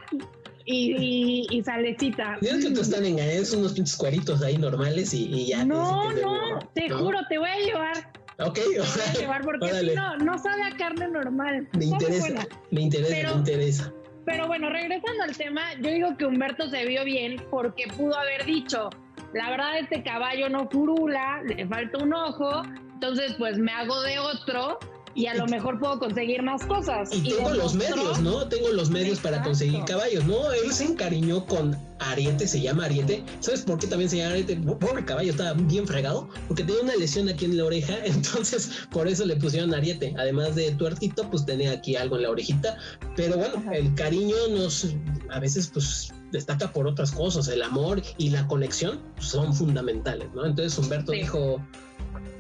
y, 0.66 1.46
y, 1.50 1.62
salecita. 1.62 2.38
Dios 2.40 2.64
que 2.64 2.70
tú 2.70 2.80
están 2.80 3.04
engañados, 3.04 3.52
unos 3.52 3.72
pinches 3.72 3.96
cueritos 3.96 4.42
ahí 4.42 4.56
normales 4.56 5.12
y, 5.12 5.46
ya. 5.46 5.64
No, 5.64 6.12
no, 6.12 6.58
te 6.74 6.88
juro, 6.88 7.18
te 7.28 7.38
voy 7.38 7.50
a 7.50 7.58
llevar. 7.58 8.12
Ok, 8.38 8.54
te 8.54 8.78
voy 8.78 8.86
a 9.06 9.12
llevar 9.12 9.42
porque 9.42 9.72
si 9.72 9.94
no, 9.94 10.16
no 10.18 10.38
sabe 10.38 10.62
a 10.62 10.76
carne 10.76 11.08
normal. 11.08 11.68
Me 11.76 11.86
interesa, 11.86 12.46
me 12.70 12.82
interesa, 12.82 13.32
me 13.32 13.38
interesa. 13.38 13.92
Pero 14.24 14.46
bueno, 14.46 14.70
regresando 14.70 15.22
al 15.22 15.36
tema, 15.36 15.62
yo 15.82 15.90
digo 15.90 16.16
que 16.16 16.24
Humberto 16.24 16.68
se 16.70 16.86
vio 16.86 17.04
bien 17.04 17.44
porque 17.50 17.84
pudo 17.96 18.18
haber 18.18 18.46
dicho, 18.46 18.88
la 19.34 19.50
verdad 19.50 19.78
este 19.78 20.02
caballo 20.02 20.48
no 20.48 20.68
curula, 20.68 21.42
le 21.44 21.66
falta 21.66 21.98
un 21.98 22.14
ojo, 22.14 22.62
entonces 22.94 23.34
pues 23.36 23.58
me 23.58 23.70
hago 23.70 24.00
de 24.00 24.18
otro 24.18 24.78
y 25.14 25.26
a 25.26 25.34
lo 25.34 25.46
mejor 25.46 25.78
puedo 25.78 25.98
conseguir 25.98 26.42
más 26.42 26.64
cosas. 26.64 27.10
Y, 27.12 27.22
tengo 27.22 27.50
los 27.50 27.74
medios, 27.74 28.20
¿no? 28.20 28.48
Tengo 28.48 28.68
los 28.70 28.90
medios 28.90 29.20
para 29.20 29.42
conseguir 29.42 29.84
caballos, 29.84 30.24
¿no? 30.24 30.52
Él 30.52 30.72
se 30.72 30.84
encariñó 30.84 31.46
con 31.46 31.76
Ariete, 32.00 32.46
se 32.46 32.60
llama 32.60 32.86
Ariete. 32.86 33.24
¿Sabes 33.40 33.62
por 33.62 33.78
qué 33.78 33.86
también 33.86 34.10
se 34.10 34.18
llama 34.18 34.32
Ariete? 34.32 34.56
Pobre 34.56 35.04
caballo, 35.04 35.30
estaba 35.30 35.52
bien 35.52 35.86
fregado, 35.86 36.28
porque 36.48 36.64
tenía 36.64 36.82
una 36.82 36.96
lesión 36.96 37.28
aquí 37.28 37.44
en 37.44 37.56
la 37.56 37.64
oreja, 37.64 37.94
entonces 38.04 38.70
por 38.90 39.08
eso 39.08 39.24
le 39.24 39.36
pusieron 39.36 39.72
Ariete. 39.74 40.14
Además 40.18 40.54
de 40.54 40.72
tuertito, 40.72 41.30
pues 41.30 41.46
tenía 41.46 41.72
aquí 41.72 41.96
algo 41.96 42.16
en 42.16 42.22
la 42.22 42.30
orejita. 42.30 42.76
Pero 43.16 43.36
bueno, 43.36 43.62
el 43.72 43.94
cariño 43.94 44.36
nos, 44.50 44.94
a 45.30 45.38
veces 45.38 45.70
pues 45.72 46.12
destaca 46.32 46.72
por 46.72 46.88
otras 46.88 47.12
cosas, 47.12 47.46
el 47.48 47.62
amor 47.62 48.02
y 48.18 48.30
la 48.30 48.46
conexión 48.48 49.00
son 49.20 49.54
fundamentales, 49.54 50.28
¿no? 50.34 50.44
Entonces 50.44 50.76
Humberto 50.76 51.12
dijo, 51.12 51.64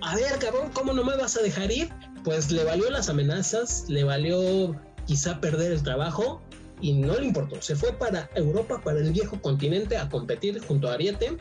a 0.00 0.16
ver, 0.16 0.38
cabrón, 0.40 0.70
¿cómo 0.72 0.92
no 0.92 1.04
me 1.04 1.16
vas 1.16 1.36
a 1.36 1.42
dejar 1.42 1.70
ir? 1.70 1.88
Pues 2.24 2.50
le 2.50 2.64
valió 2.64 2.90
las 2.90 3.08
amenazas, 3.08 3.84
le 3.88 4.02
valió 4.02 4.74
quizá 5.06 5.40
perder 5.40 5.70
el 5.72 5.82
trabajo 5.82 6.42
y 6.80 6.94
no 6.94 7.16
le 7.18 7.26
importó. 7.26 7.60
Se 7.62 7.76
fue 7.76 7.92
para 7.92 8.28
Europa, 8.34 8.80
para 8.82 8.98
el 8.98 9.12
viejo 9.12 9.40
continente, 9.40 9.96
a 9.96 10.08
competir 10.08 10.60
junto 10.66 10.88
a 10.88 10.94
Ariete 10.94 11.36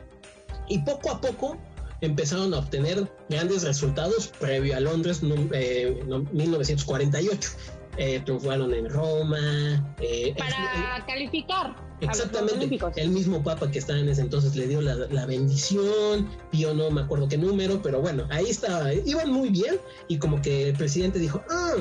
y 0.67 0.77
poco 0.79 1.11
a 1.11 1.21
poco 1.21 1.57
empezaron 2.01 2.53
a 2.53 2.59
obtener 2.59 3.09
grandes 3.29 3.63
resultados 3.63 4.27
previo 4.39 4.75
a 4.75 4.81
Londres 4.81 5.23
1948. 5.23 7.49
Eh, 7.97 8.21
triunfaron 8.25 8.73
en 8.73 8.89
Roma. 8.89 9.95
Eh, 9.99 10.33
para 10.37 11.05
calificar. 11.05 11.75
Exactamente. 12.03 12.79
El 12.95 13.09
mismo 13.09 13.43
Papa 13.43 13.69
que 13.69 13.79
estaba 13.79 13.99
en 13.99 14.09
ese 14.09 14.21
entonces 14.21 14.55
le 14.55 14.67
dio 14.67 14.81
la, 14.81 15.25
bendición, 15.25 16.29
Pío 16.51 16.73
no 16.73 16.91
me 16.91 17.01
acuerdo 17.01 17.27
qué 17.27 17.37
número, 17.37 17.81
pero 17.81 18.01
bueno, 18.01 18.27
ahí 18.29 18.45
estaba, 18.49 18.93
iban 18.93 19.31
muy 19.31 19.49
bien 19.49 19.79
y 20.07 20.17
como 20.17 20.41
que 20.41 20.69
el 20.69 20.75
presidente 20.75 21.19
dijo, 21.19 21.41
ah, 21.49 21.75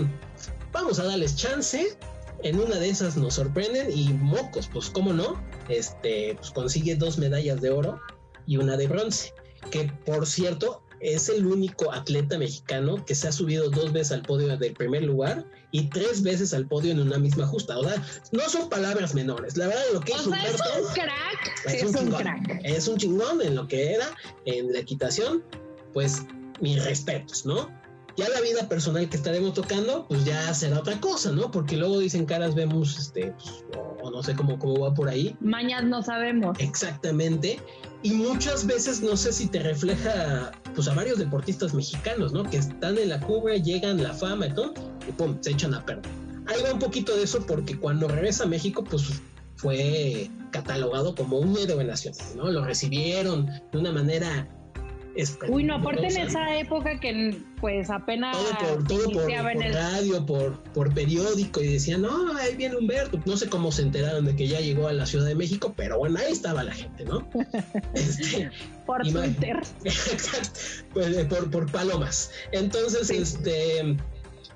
vamos 0.72 0.98
a 0.98 1.04
darles 1.04 1.36
chance, 1.36 1.96
en 2.42 2.58
una 2.58 2.76
de 2.76 2.88
esas 2.88 3.16
nos 3.16 3.34
sorprenden 3.34 3.88
y 3.96 4.12
mocos, 4.12 4.68
pues 4.72 4.90
cómo 4.90 5.12
no, 5.12 5.40
este, 5.68 6.36
pues 6.36 6.50
consigue 6.50 6.96
dos 6.96 7.18
medallas 7.18 7.60
de 7.60 7.70
oro 7.70 8.00
y 8.46 8.56
una 8.56 8.76
de 8.76 8.88
bronce, 8.88 9.32
que 9.70 9.92
por 10.04 10.26
cierto 10.26 10.82
es 11.02 11.28
el 11.28 11.44
único 11.46 11.92
atleta 11.92 12.38
mexicano 12.38 13.04
que 13.04 13.14
se 13.14 13.28
ha 13.28 13.32
subido 13.32 13.68
dos 13.70 13.92
veces 13.92 14.12
al 14.12 14.22
podio 14.22 14.56
del 14.56 14.72
primer 14.72 15.02
lugar 15.02 15.44
y 15.72 15.88
tres 15.90 16.22
veces 16.22 16.54
al 16.54 16.66
podio 16.66 16.92
en 16.92 17.00
una 17.00 17.18
misma 17.18 17.46
justa. 17.46 17.76
O 17.76 17.82
sea, 17.82 18.02
no 18.30 18.48
son 18.48 18.68
palabras 18.68 19.14
menores. 19.14 19.56
La 19.56 19.66
verdad, 19.66 19.82
lo 19.92 20.00
que 20.00 20.12
es 20.12 20.26
Humberto, 20.26 20.62
es 20.62 20.86
un 20.86 20.94
crack. 20.94 21.64
Es, 21.66 21.82
un, 21.82 22.10
crack. 22.12 22.60
Es 22.62 22.88
un 22.88 22.98
chingón 22.98 23.42
en 23.42 23.56
lo 23.56 23.66
que 23.66 23.94
era, 23.94 24.06
en 24.44 24.72
la 24.72 24.78
equitación. 24.78 25.42
Pues 25.92 26.22
mis 26.60 26.82
respetos, 26.84 27.44
¿no? 27.44 27.68
Ya 28.16 28.28
la 28.28 28.40
vida 28.40 28.68
personal 28.68 29.08
que 29.08 29.16
estaremos 29.16 29.54
tocando, 29.54 30.06
pues 30.06 30.24
ya 30.24 30.52
será 30.54 30.78
otra 30.78 31.00
cosa, 31.00 31.32
¿no? 31.32 31.50
Porque 31.50 31.76
luego 31.76 31.98
dicen 31.98 32.26
caras, 32.26 32.54
vemos, 32.54 32.98
este, 32.98 33.32
pues, 33.32 33.64
o, 34.02 34.10
no 34.10 34.22
sé 34.22 34.36
cómo, 34.36 34.58
cómo 34.58 34.80
va 34.80 34.94
por 34.94 35.08
ahí. 35.08 35.34
Mañas 35.40 35.84
no 35.84 36.02
sabemos. 36.02 36.58
Exactamente. 36.60 37.58
Y 38.02 38.12
muchas 38.12 38.66
veces 38.66 39.00
no 39.00 39.16
sé 39.16 39.32
si 39.32 39.46
te 39.46 39.60
refleja 39.60 40.52
pues 40.74 40.88
a 40.88 40.94
varios 40.94 41.18
deportistas 41.18 41.74
mexicanos, 41.74 42.32
¿no? 42.32 42.42
Que 42.44 42.58
están 42.58 42.98
en 42.98 43.08
la 43.08 43.20
cubra, 43.20 43.56
llegan 43.56 44.02
la 44.02 44.12
fama 44.12 44.46
y 44.46 44.54
todo, 44.54 44.74
y 45.08 45.12
pum, 45.12 45.36
se 45.40 45.50
echan 45.50 45.74
a 45.74 45.84
perder. 45.84 46.10
Ahí 46.46 46.60
va 46.62 46.72
un 46.72 46.78
poquito 46.78 47.16
de 47.16 47.22
eso 47.22 47.44
porque 47.46 47.78
cuando 47.78 48.08
regresa 48.08 48.44
a 48.44 48.46
México, 48.46 48.82
pues 48.82 49.22
fue 49.56 50.30
catalogado 50.50 51.14
como 51.14 51.38
un 51.38 51.56
héroe 51.56 51.84
nacional, 51.84 52.26
¿no? 52.36 52.50
Lo 52.50 52.64
recibieron 52.64 53.46
de 53.46 53.78
una 53.78 53.92
manera 53.92 54.48
Uy, 55.48 55.64
no, 55.64 55.76
aparte 55.76 56.06
en 56.06 56.16
esa 56.16 56.56
época 56.56 56.98
que 56.98 57.36
pues 57.60 57.90
apenas 57.90 58.36
todo 58.36 58.76
por, 58.76 58.86
todo 58.86 59.12
por, 59.12 59.30
radio, 59.72 60.24
por, 60.24 60.58
por 60.72 60.94
periódico 60.94 61.62
y 61.62 61.74
decían, 61.74 62.02
no, 62.02 62.36
ahí 62.36 62.56
viene 62.56 62.76
Humberto. 62.76 63.20
No 63.26 63.36
sé 63.36 63.48
cómo 63.48 63.70
se 63.72 63.82
enteraron 63.82 64.24
de 64.24 64.34
que 64.34 64.46
ya 64.48 64.60
llegó 64.60 64.88
a 64.88 64.92
la 64.92 65.06
Ciudad 65.06 65.26
de 65.26 65.34
México, 65.34 65.74
pero 65.76 65.98
bueno, 65.98 66.18
ahí 66.18 66.32
estaba 66.32 66.64
la 66.64 66.72
gente, 66.72 67.04
¿no? 67.04 67.28
Este, 67.94 68.50
por 68.86 69.02
Twitter. 69.02 69.60
pues, 70.92 71.16
eh, 71.16 71.24
por, 71.26 71.50
por 71.50 71.70
palomas. 71.70 72.30
Entonces, 72.52 73.10
este 73.10 73.96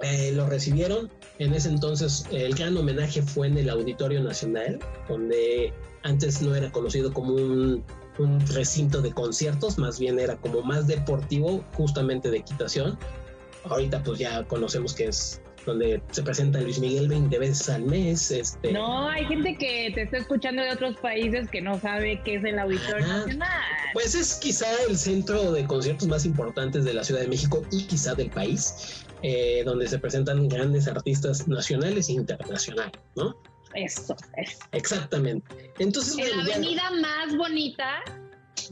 eh, 0.01 0.33
lo 0.33 0.47
recibieron. 0.49 1.11
En 1.39 1.53
ese 1.55 1.69
entonces 1.69 2.27
el 2.31 2.55
gran 2.55 2.77
homenaje 2.77 3.23
fue 3.23 3.47
en 3.47 3.59
el 3.59 3.69
Auditorio 3.69 4.23
Nacional, 4.23 4.79
donde 5.09 5.73
antes 6.03 6.41
no 6.41 6.55
era 6.55 6.71
conocido 6.71 7.13
como 7.13 7.35
un 7.35 7.85
un 8.19 8.41
recinto 8.49 9.03
de 9.03 9.13
conciertos, 9.13 9.79
más 9.79 9.99
bien 9.99 10.19
era 10.19 10.37
como 10.37 10.63
más 10.63 10.87
deportivo, 10.87 11.65
justamente 11.75 12.31
de 12.31 12.39
equitación. 12.39 12.99
Ahorita 13.65 14.03
pues 14.03 14.19
ya 14.19 14.45
conocemos 14.45 14.95
que 14.95 15.07
es 15.07 15.41
donde 15.67 16.01
se 16.13 16.23
presenta 16.23 16.61
Luis 16.61 16.79
Miguel 16.79 17.09
20 17.09 17.39
veces 17.39 17.69
al 17.69 17.83
mes. 17.83 18.31
Este... 18.31 18.73
No, 18.73 19.09
hay 19.09 19.25
gente 19.27 19.57
que 19.59 19.91
te 19.95 20.03
está 20.03 20.19
escuchando 20.19 20.63
de 20.63 20.71
otros 20.71 20.97
países 20.99 21.51
que 21.51 21.61
no 21.61 21.79
sabe 21.79 22.23
qué 22.25 22.37
es 22.37 22.45
el 22.45 22.59
Auditorio 22.59 23.07
Nacional. 23.07 23.51
Pues 23.93 24.15
es 24.15 24.37
quizá 24.37 24.67
el 24.89 24.97
centro 24.97 25.53
de 25.53 25.67
conciertos 25.67 26.09
más 26.09 26.25
importantes 26.25 26.85
de 26.85 26.95
la 26.95 27.05
Ciudad 27.05 27.21
de 27.21 27.29
México 27.29 27.63
y 27.73 27.85
quizá 27.85 28.15
del 28.15 28.31
país, 28.31 29.05
eh, 29.23 29.63
donde 29.67 29.89
se 29.89 29.99
presentan 29.99 30.49
grandes 30.49 30.87
artistas 30.87 31.47
nacionales 31.49 32.09
e 32.09 32.13
internacionales, 32.13 32.93
¿no? 33.17 33.37
Eso, 33.77 34.17
eso. 34.37 34.59
Exactamente. 34.73 35.73
Entonces, 35.79 36.17
en 36.19 36.37
la 36.37 36.43
avenida 36.43 36.91
más 37.01 37.37
bonita 37.37 38.03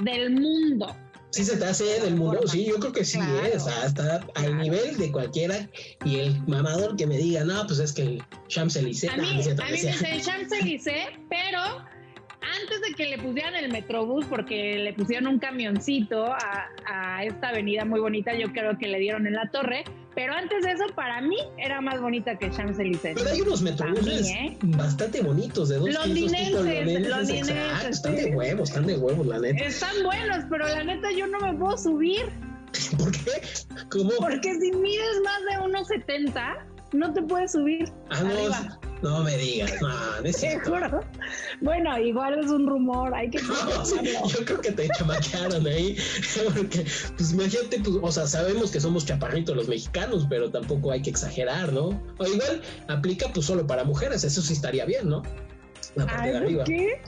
del 0.02 0.30
mundo. 0.30 0.96
Sí, 1.30 1.44
se 1.44 1.56
te 1.56 1.64
hace 1.64 1.84
del 2.00 2.14
mundo. 2.14 2.46
Sí, 2.46 2.66
yo 2.66 2.78
creo 2.78 2.92
que 2.92 3.04
sí, 3.04 3.18
¿eh? 3.18 3.52
o 3.56 3.61
sea, 3.61 3.87
está 3.87 4.25
al 4.37 4.56
nivel 4.56 4.96
de 4.96 5.11
cualquiera. 5.11 5.68
Y 6.04 6.20
el 6.20 6.40
mamador 6.46 6.94
que 6.96 7.08
me 7.08 7.18
diga, 7.18 7.42
no, 7.44 7.66
pues 7.66 7.80
es 7.80 7.92
que 7.92 8.02
el 8.02 8.25
Champs-Élysées. 8.49 9.11
A 9.11 9.16
mí, 9.16 9.28
a 9.30 9.32
mí 9.32 9.54
me 9.58 9.73
dice 9.73 9.90
el 10.12 10.23
Champs-Élysées, 10.23 11.08
pero 11.28 11.84
antes 12.60 12.80
de 12.80 12.94
que 12.94 13.06
le 13.06 13.18
pusieran 13.18 13.54
el 13.54 13.70
Metrobús, 13.70 14.26
porque 14.26 14.78
le 14.78 14.92
pusieron 14.92 15.26
un 15.26 15.38
camioncito 15.38 16.32
a, 16.32 16.68
a, 16.86 17.24
esta 17.24 17.48
avenida 17.48 17.84
muy 17.84 18.00
bonita, 18.00 18.34
yo 18.34 18.52
creo 18.52 18.78
que 18.78 18.88
le 18.88 18.98
dieron 18.98 19.26
en 19.26 19.34
la 19.34 19.50
torre, 19.50 19.84
pero 20.14 20.34
antes 20.34 20.62
de 20.62 20.72
eso, 20.72 20.84
para 20.94 21.20
mí, 21.20 21.36
era 21.58 21.80
más 21.80 22.00
bonita 22.00 22.38
que 22.38 22.50
Champs-Élysées. 22.50 23.14
Pero 23.16 23.30
hay 23.30 23.40
unos 23.40 23.62
Metrobuses 23.62 24.28
¿eh? 24.28 24.56
bastante 24.62 25.22
bonitos, 25.22 25.68
de 25.68 25.76
dos 25.76 25.92
londinenses, 25.92 26.52
londinenses. 27.08 27.84
están 27.90 28.16
de 28.16 28.26
huevos, 28.26 28.68
están 28.68 28.86
de 28.86 28.96
huevos, 28.96 29.26
la 29.26 29.38
neta. 29.40 29.64
Están 29.64 30.02
buenos, 30.04 30.44
pero 30.48 30.68
la 30.68 30.84
neta 30.84 31.10
yo 31.10 31.26
no 31.26 31.40
me 31.40 31.54
puedo 31.54 31.76
subir. 31.76 32.26
¿Por 32.98 33.10
qué? 33.12 33.42
¿Cómo? 33.90 34.10
Porque 34.18 34.54
si 34.60 34.72
mides 34.72 35.20
más 35.24 35.40
de 35.42 36.04
1,70, 36.04 36.64
no 36.92 37.12
te 37.12 37.22
puedes 37.22 37.52
subir. 37.52 37.90
Ah, 38.10 38.20
arriba. 38.20 38.78
No 39.02 39.22
me 39.22 39.36
digas, 39.36 39.72
no, 39.82 39.88
no 39.88 41.00
Bueno, 41.60 41.98
igual 41.98 42.38
es 42.38 42.50
un 42.50 42.66
rumor, 42.66 43.14
hay 43.14 43.28
que 43.28 43.38
Yo 44.28 44.44
creo 44.44 44.60
que 44.60 44.72
te 44.72 44.88
chamaquearon 44.96 45.66
ahí, 45.66 45.96
porque, 46.54 46.86
pues 47.16 47.32
imagínate, 47.32 47.80
pues, 47.80 47.96
o 48.00 48.12
sea, 48.12 48.26
sabemos 48.26 48.70
que 48.70 48.80
somos 48.80 49.04
chaparritos 49.04 49.56
los 49.56 49.68
mexicanos, 49.68 50.26
pero 50.28 50.50
tampoco 50.50 50.90
hay 50.90 51.02
que 51.02 51.10
exagerar, 51.10 51.72
¿no? 51.72 52.00
O 52.18 52.26
igual 52.26 52.62
aplica 52.88 53.28
pues 53.32 53.46
solo 53.46 53.66
para 53.66 53.84
mujeres, 53.84 54.24
eso 54.24 54.40
sí 54.40 54.54
estaría 54.54 54.84
bien, 54.84 55.08
¿no? 55.08 55.22
La 55.96 56.06
parte 56.06 56.30
de 56.30 56.36
arriba. 56.36 56.64
¿Qué? 56.64 57.00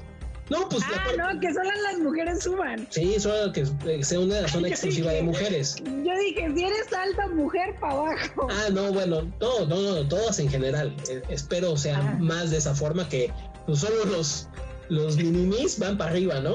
No, 0.48 0.68
pues. 0.68 0.82
Ah, 0.84 1.12
no, 1.16 1.40
que 1.40 1.52
solo 1.52 1.70
las 1.82 1.98
mujeres 1.98 2.42
suban. 2.42 2.86
Sí, 2.90 3.18
solo 3.18 3.52
que 3.52 3.66
sea 4.04 4.20
una 4.20 4.46
zona 4.48 4.68
exclusiva 4.68 5.12
de 5.12 5.22
mujeres. 5.22 5.76
Yo 5.84 6.16
dije, 6.18 6.52
si 6.54 6.64
eres 6.64 6.92
alta 6.92 7.28
mujer, 7.28 7.74
para 7.80 7.94
abajo. 7.94 8.48
Ah, 8.50 8.68
no, 8.72 8.92
bueno, 8.92 9.22
no, 9.40 9.66
no, 9.66 9.76
no, 9.76 10.08
todas 10.08 10.38
en 10.38 10.48
general. 10.48 10.94
Eh, 11.08 11.22
espero 11.28 11.76
sea 11.76 11.98
ah. 11.98 12.18
más 12.20 12.50
de 12.50 12.58
esa 12.58 12.74
forma 12.74 13.08
que 13.08 13.32
pues, 13.66 13.80
solo 13.80 14.04
los, 14.04 14.48
los 14.88 15.16
minimis 15.16 15.78
van 15.78 15.98
para 15.98 16.12
arriba, 16.12 16.40
¿no? 16.40 16.54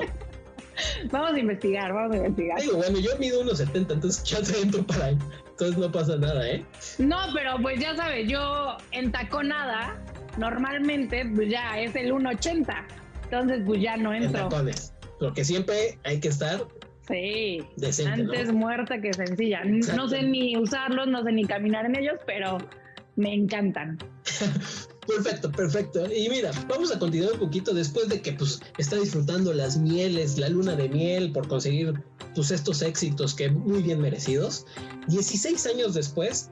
vamos 1.11 1.33
a 1.33 1.39
investigar, 1.39 1.93
vamos 1.93 2.13
a 2.13 2.17
investigar. 2.17 2.61
Digo, 2.61 2.77
bueno, 2.77 2.99
yo 2.99 3.11
mido 3.19 3.41
unos 3.41 3.57
70, 3.57 3.93
entonces 3.93 4.23
ya 4.23 4.41
te 4.41 4.61
entro 4.61 4.83
para 4.83 5.05
ahí. 5.05 5.17
Entonces 5.49 5.77
no 5.77 5.91
pasa 5.91 6.15
nada, 6.15 6.49
¿eh? 6.49 6.65
No, 6.97 7.17
pero 7.33 7.57
pues 7.61 7.79
ya 7.79 7.95
sabes, 7.95 8.27
yo 8.27 8.77
en 8.91 9.11
taconada, 9.11 10.01
normalmente, 10.37 11.29
pues 11.35 11.49
ya 11.49 11.79
es 11.79 11.95
el 11.95 12.11
1,80. 12.11 13.00
Entonces, 13.31 13.63
pues 13.65 13.81
ya 13.81 13.95
no 13.97 14.13
entro. 14.13 14.49
Porque 15.19 15.45
siempre 15.45 15.97
hay 16.03 16.19
que 16.19 16.27
estar 16.27 16.67
Sí, 17.07 17.59
antes 18.05 18.53
muerta 18.53 19.01
que 19.01 19.13
sencilla. 19.13 19.63
No 19.65 20.07
sé 20.07 20.23
ni 20.23 20.55
usarlos, 20.55 21.07
no 21.07 21.23
sé 21.23 21.31
ni 21.31 21.45
caminar 21.45 21.85
en 21.85 21.97
ellos, 21.97 22.19
pero 22.25 22.57
me 23.15 23.33
encantan. 23.33 23.97
Perfecto, 25.07 25.51
perfecto. 25.51 26.13
Y 26.13 26.29
mira, 26.29 26.51
vamos 26.69 26.95
a 26.95 26.99
continuar 26.99 27.33
un 27.33 27.39
poquito 27.39 27.73
después 27.73 28.07
de 28.07 28.21
que 28.21 28.33
pues 28.33 28.61
está 28.77 28.97
disfrutando 28.97 29.51
las 29.51 29.75
mieles, 29.75 30.37
la 30.37 30.47
luna 30.47 30.75
de 30.75 30.87
miel 30.87 31.31
por 31.31 31.47
conseguir 31.47 31.95
pues 32.35 32.51
estos 32.51 32.83
éxitos 32.83 33.33
que 33.33 33.49
muy 33.49 33.81
bien 33.81 33.99
merecidos. 33.99 34.67
16 35.07 35.65
años 35.65 35.95
después, 35.95 36.51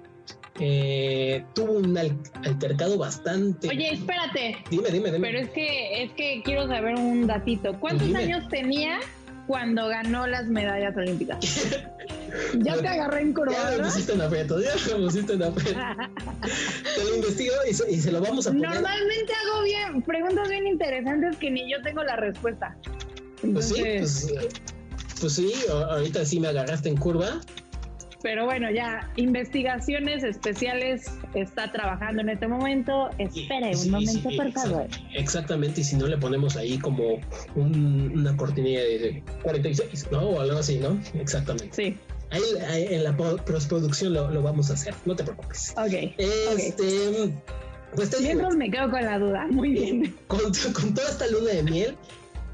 eh, 0.59 1.43
tuvo 1.53 1.73
un 1.73 1.97
altercado 1.97 2.97
bastante. 2.97 3.69
Oye, 3.69 3.93
espérate. 3.93 4.57
Dime, 4.69 4.89
dime, 4.89 5.11
dime. 5.11 5.27
Pero 5.27 5.39
es 5.39 5.49
que 5.51 6.03
es 6.03 6.11
que 6.13 6.41
quiero 6.43 6.67
saber 6.67 6.95
un 6.95 7.27
datito. 7.27 7.79
¿Cuántos 7.79 8.13
años 8.13 8.47
tenía 8.49 8.99
cuando 9.47 9.87
ganó 9.87 10.27
las 10.27 10.47
medallas 10.47 10.95
olímpicas? 10.97 11.39
ya 12.59 12.77
te 12.77 12.87
agarré 12.87 13.21
en 13.21 13.33
curva. 13.33 13.53
Ya 13.53 13.77
me 13.77 13.83
pusiste 13.83 14.13
en 14.13 14.21
aprieto, 14.21 14.59
ya 14.59 14.97
me 14.97 15.05
pusiste 15.05 15.33
en 15.33 15.43
aprieto. 15.43 15.79
te 16.95 17.03
lo 17.05 17.15
investigo 17.15 17.53
y 17.67 17.73
se, 17.73 18.11
lo 18.11 18.19
vamos 18.19 18.45
a 18.47 18.51
poner. 18.51 18.69
Normalmente 18.69 19.33
hago 19.45 19.63
bien, 19.63 20.01
preguntas 20.01 20.49
bien 20.49 20.67
interesantes 20.67 21.37
que 21.37 21.51
ni 21.51 21.71
yo 21.71 21.81
tengo 21.83 22.03
la 22.03 22.17
respuesta. 22.17 22.77
Pues 23.53 23.69
sí, 23.69 23.81
pues, 23.81 24.27
pues 25.21 25.33
sí, 25.33 25.53
ahorita 25.71 26.25
sí 26.25 26.41
me 26.41 26.49
agarraste 26.49 26.89
en 26.89 26.97
curva. 26.97 27.39
Pero 28.21 28.45
bueno, 28.45 28.69
ya, 28.69 29.09
investigaciones 29.15 30.23
especiales 30.23 31.11
está 31.35 31.71
trabajando 31.71 32.21
en 32.21 32.29
este 32.29 32.47
momento. 32.47 33.09
Espere 33.17 33.75
un 33.75 33.91
momento, 33.91 34.29
por 34.35 34.51
favor. 34.51 34.87
Exactamente, 35.13 35.81
y 35.81 35.83
si 35.85 35.95
no 35.95 36.07
le 36.07 36.17
ponemos 36.17 36.57
ahí 36.57 36.77
como 36.79 37.21
una 37.55 38.35
cortinilla 38.35 38.81
de 38.81 39.23
46, 39.43 40.07
¿no? 40.11 40.21
O 40.21 40.41
algo 40.41 40.59
así, 40.59 40.79
¿no? 40.79 40.99
Exactamente. 41.19 41.69
Sí. 41.71 41.97
Ahí, 42.31 42.87
en 42.91 43.03
la 43.03 43.15
postproducción 43.15 44.13
lo, 44.13 44.29
lo, 44.29 44.43
vamos 44.43 44.69
a 44.69 44.73
hacer, 44.73 44.93
no 45.05 45.15
te 45.15 45.23
preocupes. 45.23 45.73
Ok. 45.77 46.13
Este. 46.17 47.31
Pues 47.95 48.11
te 48.11 48.21
Mientras 48.21 48.55
me 48.55 48.69
quedo 48.69 48.91
con 48.91 49.03
la 49.03 49.17
duda, 49.17 49.47
muy 49.49 49.71
bien. 49.71 50.15
Con, 50.27 50.39
con 50.73 50.93
toda 50.93 51.09
esta 51.09 51.25
luna 51.27 51.51
de 51.51 51.63
miel, 51.63 51.97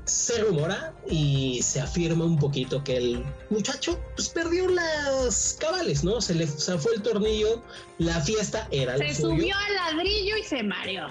se 0.05 0.39
rumora 0.39 0.93
y 1.09 1.61
se 1.61 1.81
afirma 1.81 2.25
un 2.25 2.37
poquito 2.37 2.83
que 2.83 2.97
el 2.97 3.25
muchacho 3.49 3.99
pues 4.15 4.29
perdió 4.29 4.69
las 4.69 5.57
cabales, 5.59 6.03
¿no? 6.03 6.21
Se 6.21 6.35
le 6.35 6.47
zafó 6.47 6.91
el 6.93 7.01
tornillo, 7.01 7.63
la 7.97 8.21
fiesta 8.21 8.67
era 8.71 8.97
Se 8.97 9.15
subió 9.15 9.55
al 9.55 9.95
ladrillo 9.95 10.37
y 10.37 10.43
se 10.43 10.63
mareó. 10.63 11.07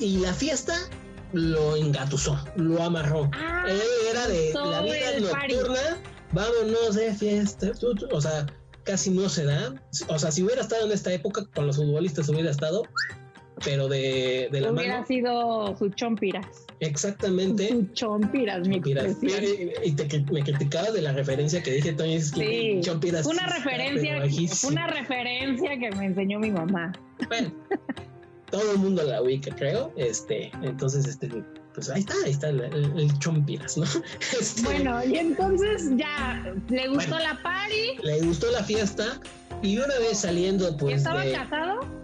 Y 0.00 0.18
la 0.18 0.32
fiesta 0.32 0.74
lo 1.32 1.76
engatusó, 1.76 2.38
lo 2.56 2.82
amarró. 2.82 3.30
Ah, 3.34 3.64
era 4.10 4.26
de 4.26 4.52
la 4.54 4.82
vida 4.82 5.20
nocturna, 5.20 5.98
vámonos 6.32 6.94
de 6.94 7.14
fiesta. 7.14 7.72
O 8.10 8.20
sea, 8.20 8.46
casi 8.84 9.10
no 9.10 9.28
se 9.28 9.44
da. 9.44 9.74
O 10.08 10.18
sea, 10.18 10.32
si 10.32 10.42
hubiera 10.42 10.62
estado 10.62 10.86
en 10.86 10.92
esta 10.92 11.12
época 11.12 11.44
con 11.54 11.66
los 11.66 11.76
futbolistas 11.76 12.28
hubiera 12.30 12.50
estado, 12.50 12.84
pero 13.64 13.88
de, 13.88 14.48
de 14.50 14.60
la 14.60 14.72
hubiera 14.72 15.04
sido 15.06 15.76
su 15.76 15.88
chompiras. 15.90 16.46
Exactamente. 16.80 17.68
Chompiras, 17.92 18.66
mi 18.68 18.76
Chompiras. 18.76 19.16
Y 19.84 19.92
te, 19.92 20.24
me 20.32 20.42
criticabas 20.42 20.92
de 20.92 21.02
la 21.02 21.12
referencia 21.12 21.62
que 21.62 21.72
dije, 21.72 21.92
Tony, 21.92 22.14
es 22.14 22.32
que 22.32 22.80
Chompiras. 22.82 23.26
Una 23.26 23.46
referencia, 23.46 24.22
una 24.68 24.86
referencia 24.86 25.78
que 25.78 25.90
me 25.96 26.06
enseñó 26.06 26.38
mi 26.38 26.50
mamá. 26.50 26.92
Bueno, 27.28 27.52
todo 28.50 28.72
el 28.72 28.78
mundo 28.78 29.02
la 29.02 29.22
ubica, 29.22 29.54
creo. 29.54 29.92
Este, 29.96 30.50
entonces, 30.62 31.06
este, 31.06 31.28
pues 31.74 31.90
ahí 31.90 32.00
está, 32.00 32.14
ahí 32.24 32.30
está 32.30 32.48
el, 32.48 33.18
Chompiras, 33.18 33.76
¿no? 33.76 33.84
Este, 34.40 34.62
bueno, 34.62 35.04
y 35.04 35.16
entonces 35.16 35.90
ya 35.96 36.54
le 36.68 36.88
gustó 36.88 37.18
la 37.18 37.38
party. 37.42 37.98
Le 38.02 38.20
gustó 38.22 38.50
la 38.50 38.62
fiesta. 38.62 39.20
Y 39.62 39.78
una 39.78 39.98
vez 39.98 40.18
saliendo, 40.18 40.76
pues. 40.76 40.98
¿Estaba 40.98 41.24
casado? 41.24 41.97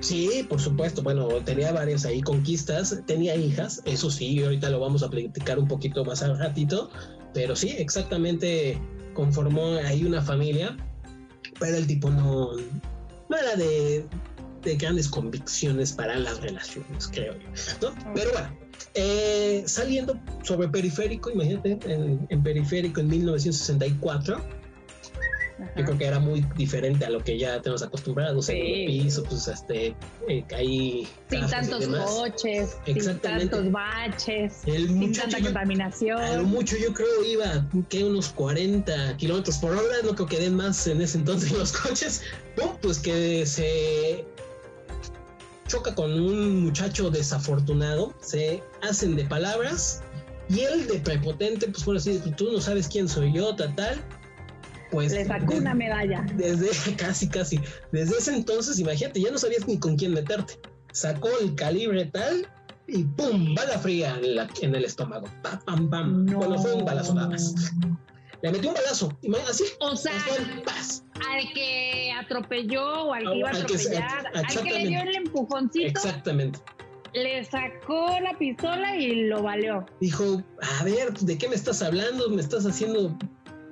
Sí, 0.00 0.46
por 0.48 0.60
supuesto. 0.60 1.02
Bueno, 1.02 1.28
tenía 1.44 1.72
varias 1.72 2.04
ahí 2.04 2.20
conquistas, 2.20 3.00
tenía 3.06 3.36
hijas, 3.36 3.82
eso 3.84 4.10
sí, 4.10 4.42
ahorita 4.42 4.70
lo 4.70 4.80
vamos 4.80 5.02
a 5.02 5.10
platicar 5.10 5.58
un 5.58 5.68
poquito 5.68 6.04
más 6.04 6.22
al 6.22 6.38
ratito, 6.38 6.90
pero 7.34 7.54
sí, 7.54 7.74
exactamente 7.78 8.80
conformó 9.14 9.74
ahí 9.84 10.04
una 10.04 10.22
familia, 10.22 10.76
pero 11.58 11.76
el 11.76 11.86
tipo 11.86 12.10
no, 12.10 12.52
no 13.28 13.36
era 13.36 13.56
de, 13.56 14.06
grandes 14.78 15.08
convicciones 15.08 15.92
para 15.92 16.16
las 16.18 16.40
relaciones, 16.40 17.08
creo 17.08 17.34
yo. 17.34 17.92
Pero 18.14 18.32
bueno, 18.32 18.56
eh, 18.94 19.62
saliendo 19.66 20.18
sobre 20.42 20.68
periférico, 20.68 21.30
imagínate, 21.30 21.78
en, 21.84 22.26
en 22.28 22.42
periférico 22.42 23.00
en 23.00 23.08
1964 23.08 24.59
yo 25.76 25.84
creo 25.84 25.98
que 25.98 26.04
era 26.04 26.18
muy 26.18 26.44
diferente 26.56 27.04
a 27.04 27.10
lo 27.10 27.22
que 27.22 27.38
ya 27.38 27.60
tenemos 27.60 27.82
acostumbrados 27.82 28.48
en 28.48 28.56
el 28.56 28.86
piso, 28.86 29.22
pues 29.24 29.48
este, 29.48 29.94
eh, 30.28 30.44
ahí. 30.56 31.08
Sin 31.28 31.46
tantos 31.46 31.86
coches, 31.86 32.76
sin 32.84 33.18
tantos 33.18 33.70
baches, 33.70 34.62
sin 34.64 35.12
tanta 35.12 35.40
contaminación. 35.40 36.20
A 36.20 36.36
lo 36.36 36.44
mucho 36.44 36.76
yo 36.76 36.92
creo 36.92 37.24
iba 37.24 37.66
que 37.88 38.04
unos 38.04 38.28
40 38.30 39.16
kilómetros 39.16 39.58
por 39.58 39.72
hora, 39.72 39.96
no 40.04 40.14
creo 40.14 40.26
que 40.26 40.38
den 40.38 40.56
más 40.56 40.86
en 40.86 41.00
ese 41.00 41.18
entonces 41.18 41.52
los 41.58 41.72
coches. 41.72 42.22
pues 42.80 42.98
que 42.98 43.46
se 43.46 44.24
choca 45.68 45.94
con 45.94 46.12
un 46.12 46.64
muchacho 46.64 47.10
desafortunado, 47.10 48.12
se 48.20 48.62
hacen 48.82 49.14
de 49.14 49.24
palabras 49.24 50.02
y 50.48 50.60
él 50.60 50.86
de 50.88 50.98
prepotente, 50.98 51.68
pues 51.68 51.84
por 51.84 51.96
así 51.96 52.14
decirlo, 52.14 52.36
tú 52.36 52.52
no 52.52 52.60
sabes 52.60 52.88
quién 52.88 53.08
soy 53.08 53.32
yo, 53.32 53.54
tal, 53.54 53.74
tal 53.76 54.04
pues 54.90 55.12
le 55.12 55.24
sacó 55.24 55.54
una 55.54 55.74
medalla. 55.74 56.26
Desde 56.34 56.70
casi, 56.96 57.28
casi. 57.28 57.60
Desde 57.92 58.18
ese 58.18 58.34
entonces, 58.34 58.78
imagínate, 58.78 59.20
ya 59.20 59.30
no 59.30 59.38
sabías 59.38 59.66
ni 59.66 59.78
con 59.78 59.96
quién 59.96 60.12
meterte. 60.12 60.58
Sacó 60.92 61.28
el 61.40 61.54
calibre 61.54 62.06
tal 62.06 62.48
y 62.86 63.04
¡pum! 63.04 63.54
Bala 63.54 63.78
fría 63.78 64.18
en, 64.60 64.74
el 64.74 64.84
estómago. 64.84 65.28
¡Pam, 65.42 65.60
pam, 65.64 65.90
pam! 65.90 66.26
Bueno, 66.26 66.58
fue 66.58 66.74
un 66.74 66.84
balazo 66.84 67.14
nada 67.14 67.28
más. 67.28 67.54
Le 68.42 68.50
metió 68.50 68.70
un 68.70 68.74
balazo, 68.74 69.18
así. 69.48 69.64
O 69.80 69.94
sea, 69.94 70.12
al 70.14 71.52
que 71.52 72.10
atropelló 72.18 73.04
o 73.04 73.12
al 73.12 73.24
que 73.24 73.36
iba 73.36 73.50
a 73.50 73.52
atropellar, 73.52 74.26
al 74.34 74.46
que 74.46 74.70
le 74.70 74.86
dio 74.86 75.00
el 75.02 75.16
empujoncito. 75.16 75.86
Exactamente. 75.86 76.58
Le 77.12 77.44
sacó 77.44 78.18
la 78.20 78.36
pistola 78.38 78.96
y 78.96 79.26
lo 79.26 79.42
valió. 79.42 79.84
Dijo, 80.00 80.42
a 80.62 80.84
ver, 80.84 81.12
¿de 81.12 81.36
qué 81.36 81.48
me 81.48 81.56
estás 81.56 81.82
hablando? 81.82 82.30
Me 82.30 82.40
estás 82.40 82.64
haciendo... 82.64 83.16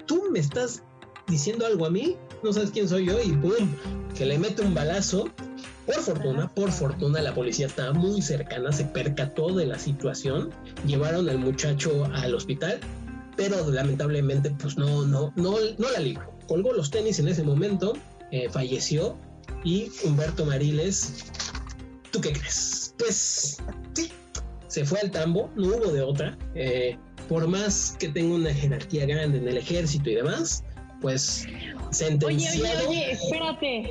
Tú 0.07 0.25
me 0.33 0.41
estás 0.41 0.83
diciendo 1.29 1.67
algo 1.67 1.87
a 1.87 1.91
mí, 1.91 2.17
no 2.43 2.53
sabes 2.53 2.71
quién 2.71 2.89
soy 2.89 3.07
yo 3.07 3.21
y 3.23 3.33
¡pum! 3.33 3.69
Que 4.17 4.27
le 4.27 4.39
mete 4.39 4.63
un 4.63 4.75
balazo. 4.75 5.29
Por 5.87 5.97
fortuna, 5.97 6.53
por 6.55 6.71
fortuna 6.71 7.23
la 7.23 7.35
policía 7.35 7.67
estaba 7.67 7.93
muy 7.93 8.21
cercana, 8.21 8.73
se 8.73 8.85
percató 8.85 9.55
de 9.55 9.65
la 9.65 9.79
situación, 9.79 10.51
llevaron 10.87 11.29
al 11.31 11.39
muchacho 11.39 12.05
al 12.13 12.35
hospital, 12.35 12.81
pero 13.37 13.71
lamentablemente 13.71 14.51
pues 14.59 14.77
no, 14.77 15.07
no, 15.07 15.33
no, 15.37 15.57
no 15.79 15.91
la 15.91 16.01
libró. 16.01 16.31
Colgó 16.47 16.75
los 16.75 16.91
tenis 16.91 17.19
en 17.21 17.29
ese 17.29 17.43
momento, 17.43 17.95
eh, 18.33 18.51
falleció 18.51 19.17
y 19.65 19.91
Humberto 20.05 20.45
Mariles, 20.45 21.25
¿tú 22.11 22.21
qué 22.21 22.33
crees? 22.33 22.95
Pues 22.99 23.59
sí, 23.95 24.11
se 24.67 24.85
fue 24.85 25.01
al 25.01 25.11
tambo, 25.11 25.51
no 25.57 25.69
hubo 25.69 25.91
de 25.91 26.03
otra. 26.03 26.37
Eh, 26.55 26.99
por 27.29 27.47
más 27.47 27.97
que 27.99 28.09
tenga 28.09 28.35
una 28.35 28.53
jerarquía 28.53 29.07
grande 29.07 29.39
en 29.39 29.49
el 29.49 29.59
ejército 29.59 30.11
y 30.11 30.15
demás, 30.17 30.65
pues 31.01 31.47
sentenciado. 31.91 32.67
Oye, 32.67 32.87
oye, 32.87 32.89
oye, 32.89 33.13
espérate. 33.13 33.91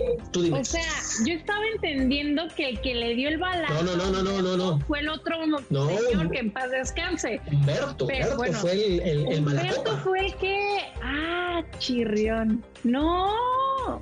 O 0.51 0.63
sea, 0.63 0.83
yo 1.25 1.33
estaba 1.33 1.61
entendiendo 1.73 2.43
que 2.55 2.69
el 2.69 2.81
que 2.81 2.93
le 2.93 3.15
dio 3.15 3.29
el 3.29 3.37
balazo. 3.37 3.83
No, 3.83 3.95
no, 3.95 4.11
no, 4.11 4.23
no, 4.23 4.41
no, 4.41 4.57
no. 4.57 4.79
Fue 4.81 4.99
el 4.99 5.09
otro 5.09 5.35
señor 5.69 6.31
que 6.31 6.39
en 6.39 6.51
paz 6.51 6.69
descanse. 6.71 7.41
Humberto, 7.51 8.05
Humberto 8.05 8.53
fue 8.53 8.73
el, 8.73 8.99
el, 9.01 9.27
el 9.27 9.39
Humberto 9.39 9.97
fue 9.97 10.25
el 10.27 10.35
que. 10.35 10.79
Ah, 11.01 11.63
chirrión. 11.79 12.63
No. 12.83 13.33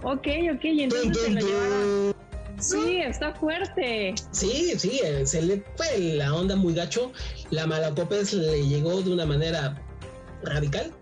Ok, 0.04 0.28
ok, 0.54 0.64
y 0.64 0.84
entonces 0.84 1.18
se 1.18 1.30
lo 1.32 1.42
llevaron. 1.42 2.16
Sí, 2.58 3.02
está 3.02 3.34
fuerte. 3.34 4.16
Sí, 4.32 4.74
sí, 4.78 5.02
eh, 5.04 5.26
se 5.26 5.42
le 5.42 5.64
fue 5.76 6.00
la 6.16 6.34
onda 6.34 6.56
muy 6.56 6.74
gacho. 6.74 7.12
La 7.52 7.68
Malacopes 7.68 8.34
le 8.34 8.66
llegó 8.66 9.02
de 9.02 9.12
una 9.12 9.26
manera 9.26 9.82
radical 10.42 10.94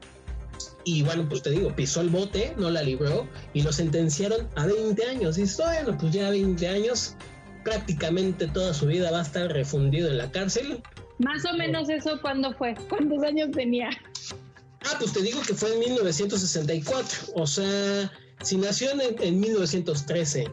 y 0.86 1.04
bueno, 1.04 1.28
pues 1.28 1.42
te 1.42 1.52
digo, 1.52 1.74
pisó 1.76 2.02
el 2.02 2.10
bote, 2.10 2.54
no 2.58 2.70
la 2.70 2.84
libró 2.84 3.28
y 3.54 3.62
lo 3.62 3.72
sentenciaron 3.72 4.48
a 4.56 4.66
20 4.66 5.06
años. 5.06 5.38
Y 5.38 5.46
bueno, 5.58 5.98
pues 5.98 6.14
ya 6.14 6.30
20 6.30 6.68
años, 6.68 7.16
prácticamente 7.64 8.48
toda 8.48 8.74
su 8.74 8.88
vida 8.88 9.12
va 9.12 9.20
a 9.20 9.24
estar 9.24 9.52
refundido 9.52 10.10
en 10.10 10.18
la 10.18 10.32
cárcel. 10.32 10.82
Más 11.20 11.46
o 11.46 11.56
menos 11.56 11.90
eso, 11.90 12.20
¿cuándo 12.22 12.54
fue? 12.54 12.76
¿Cuántos 12.90 13.24
años 13.24 13.52
tenía? 13.52 13.90
Ah, 14.86 14.96
pues 15.00 15.14
te 15.14 15.22
digo 15.22 15.42
que 15.42 15.54
fue 15.54 15.74
en 15.74 15.80
1964. 15.80 17.20
O 17.36 17.48
sea, 17.48 18.12
si 18.42 18.58
nació 18.58 18.92
en, 18.92 19.02
en 19.20 19.40
1913 19.40 20.52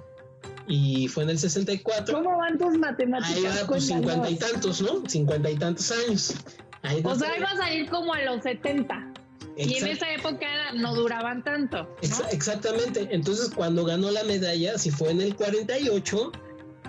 y 0.69 1.09
fue 1.09 1.25
en 1.25 1.31
el 1.31 1.39
64. 1.39 2.15
¿Cómo 2.15 2.39
van 2.39 2.57
tus 2.57 2.79
matemáticas? 2.79 3.37
Ahí 3.37 3.43
va, 3.43 3.67
pues 3.67 3.87
cincuenta 3.87 4.31
y 4.31 4.37
tantos, 4.37 4.81
¿no? 4.81 5.03
Cincuenta 5.09 5.51
y 5.51 5.57
tantos 5.57 5.91
años. 5.91 6.35
o 7.05 7.15
sea, 7.17 7.37
iba 7.37 7.49
a 7.51 7.57
salir 7.57 7.91
como 7.91 8.15
a 8.15 8.23
los 8.23 8.43
70. 8.43 9.10
Y 9.69 9.77
en 9.77 9.87
esa 9.89 10.13
época 10.13 10.47
no 10.75 10.95
duraban 10.95 11.45
tanto. 11.45 11.95
exactamente. 12.31 13.09
Entonces, 13.11 13.51
cuando 13.55 13.85
ganó 13.85 14.11
la 14.11 14.25
medalla, 14.25 14.79
si 14.79 14.91
fue 14.91 15.11
en 15.11 15.21
el 15.21 15.37
48, 15.37 16.33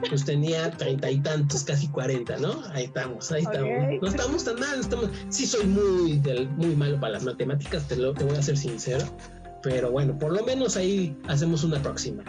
pues 0.09 0.25
tenía 0.25 0.71
treinta 0.71 1.09
y 1.11 1.19
tantos, 1.19 1.63
casi 1.63 1.87
cuarenta, 1.89 2.37
¿no? 2.37 2.63
Ahí 2.73 2.85
estamos, 2.85 3.31
ahí 3.31 3.43
estamos. 3.43 3.69
No 4.01 4.07
estamos 4.07 4.43
tan 4.43 4.59
mal, 4.59 4.79
estamos. 4.79 5.09
Sí, 5.29 5.45
soy 5.45 5.65
muy, 5.65 6.17
del, 6.19 6.49
muy 6.49 6.75
malo 6.75 6.99
para 6.99 7.13
las 7.13 7.23
matemáticas, 7.23 7.87
te, 7.87 7.95
lo, 7.95 8.13
te 8.13 8.23
voy 8.23 8.37
a 8.37 8.41
ser 8.41 8.57
sincero. 8.57 9.05
Pero 9.63 9.91
bueno, 9.91 10.17
por 10.17 10.31
lo 10.31 10.43
menos 10.43 10.75
ahí 10.75 11.15
hacemos 11.27 11.63
una 11.63 11.81
próxima. 11.81 12.23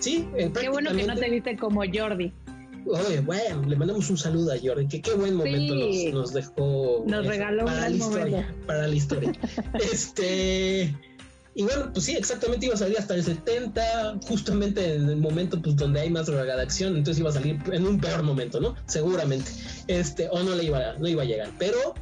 Sí, 0.00 0.28
eh, 0.36 0.50
Qué 0.58 0.68
bueno 0.68 0.94
que 0.94 1.06
no 1.06 1.14
te 1.14 1.30
viste 1.30 1.56
como 1.56 1.82
Jordi. 1.92 2.32
Oye, 2.86 3.20
bueno, 3.20 3.62
le 3.66 3.76
mandamos 3.76 4.10
un 4.10 4.18
saludo 4.18 4.52
a 4.52 4.56
Jordi, 4.62 4.86
que 4.86 5.00
qué 5.00 5.14
buen 5.14 5.34
momento 5.34 5.74
nos, 6.12 6.32
dejó. 6.32 7.04
Nos 7.06 7.26
regaló 7.26 7.64
para 7.64 7.88
la 7.88 7.96
historia, 7.96 8.54
para 8.66 8.86
la 8.86 8.94
historia. 8.94 9.32
este. 9.90 10.94
Y 11.56 11.62
bueno, 11.62 11.90
pues 11.92 12.06
sí, 12.06 12.16
exactamente 12.16 12.66
iba 12.66 12.74
a 12.74 12.78
salir 12.78 12.98
hasta 12.98 13.14
el 13.14 13.22
70, 13.22 14.18
justamente 14.26 14.96
en 14.96 15.08
el 15.08 15.16
momento 15.18 15.62
pues 15.62 15.76
donde 15.76 16.00
hay 16.00 16.10
más 16.10 16.26
droga 16.26 16.56
de 16.56 16.62
acción, 16.62 16.96
entonces 16.96 17.20
iba 17.20 17.30
a 17.30 17.32
salir 17.32 17.60
en 17.72 17.86
un 17.86 18.00
peor 18.00 18.24
momento, 18.24 18.60
¿no? 18.60 18.74
Seguramente. 18.86 19.52
Este, 19.86 20.28
o 20.30 20.42
no 20.42 20.56
le 20.56 20.64
iba, 20.64 20.94
no 20.98 21.06
iba 21.06 21.22
a 21.22 21.26
llegar. 21.26 21.50
Pero, 21.58 21.94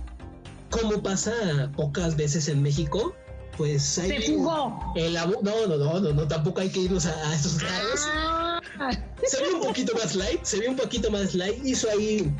como 0.71 1.03
pasa 1.03 1.33
pocas 1.77 2.17
veces 2.17 2.49
en 2.49 2.63
México, 2.63 3.15
pues 3.59 3.99
hay. 3.99 4.23
Se 4.23 4.33
fugó. 4.33 4.93
El 4.97 5.15
no, 5.15 5.43
no, 5.43 5.67
no, 5.67 6.01
no, 6.01 6.13
no, 6.13 6.29
tampoco 6.29 6.63
hay 6.63 6.71
que 6.71 6.81
irnos 6.81 7.05
a, 7.05 7.35
esos 7.35 7.59
grados. 7.59 8.09
Ah. 8.15 8.52
Se 9.27 9.43
ve 9.43 9.55
un 9.55 9.61
poquito 9.61 9.95
más 9.95 10.15
light, 10.15 10.43
se 10.45 10.59
ve 10.59 10.69
un 10.69 10.77
poquito 10.77 11.11
más 11.11 11.35
light. 11.35 11.65
Hizo 11.65 11.89
ahí 11.91 12.31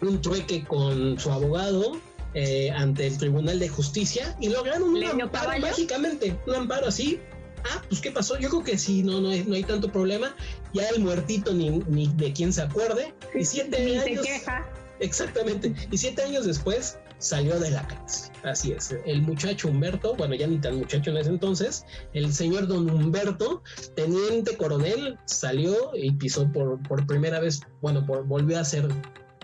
un 0.00 0.20
trueque 0.20 0.64
con 0.64 1.18
su 1.18 1.30
abogado 1.30 2.00
eh, 2.34 2.70
ante 2.70 3.06
el 3.06 3.18
Tribunal 3.18 3.58
de 3.58 3.68
Justicia 3.68 4.36
y 4.40 4.48
lograron 4.48 4.82
un 4.94 5.04
amparo 5.04 5.58
mágicamente, 5.60 6.36
un 6.46 6.54
amparo 6.54 6.88
así. 6.88 7.20
Ah, 7.64 7.82
pues 7.88 8.00
¿qué 8.00 8.10
pasó? 8.10 8.38
Yo 8.38 8.50
creo 8.50 8.64
que 8.64 8.76
sí, 8.76 9.02
no, 9.02 9.20
no, 9.20 9.30
hay, 9.30 9.44
no 9.44 9.54
hay 9.54 9.64
tanto 9.64 9.90
problema. 9.90 10.34
Ya 10.74 10.86
el 10.88 11.00
muertito 11.00 11.54
ni, 11.54 11.70
ni 11.70 12.08
de 12.08 12.32
quién 12.32 12.52
se 12.52 12.62
acuerde. 12.62 13.14
Y 13.34 13.44
siete 13.44 13.98
años. 13.98 14.26
Exactamente. 15.00 15.74
Y 15.90 15.96
siete 15.96 16.22
años 16.22 16.44
después 16.44 16.98
salió 17.24 17.58
de 17.58 17.70
la 17.70 17.86
cárcel. 17.86 18.32
Así 18.44 18.72
es. 18.72 18.94
El 19.06 19.22
muchacho 19.22 19.68
Humberto, 19.68 20.14
bueno, 20.14 20.34
ya 20.34 20.46
ni 20.46 20.58
tan 20.58 20.76
muchacho 20.76 21.10
en 21.10 21.16
ese 21.16 21.30
entonces, 21.30 21.86
el 22.12 22.32
señor 22.32 22.66
don 22.66 22.88
Humberto, 22.90 23.62
teniente 23.96 24.56
coronel, 24.56 25.18
salió 25.24 25.74
y 25.94 26.12
pisó 26.12 26.50
por, 26.52 26.80
por 26.82 27.06
primera 27.06 27.40
vez, 27.40 27.62
bueno, 27.80 28.04
por, 28.04 28.26
volvió 28.26 28.60
a 28.60 28.64
ser, 28.64 28.86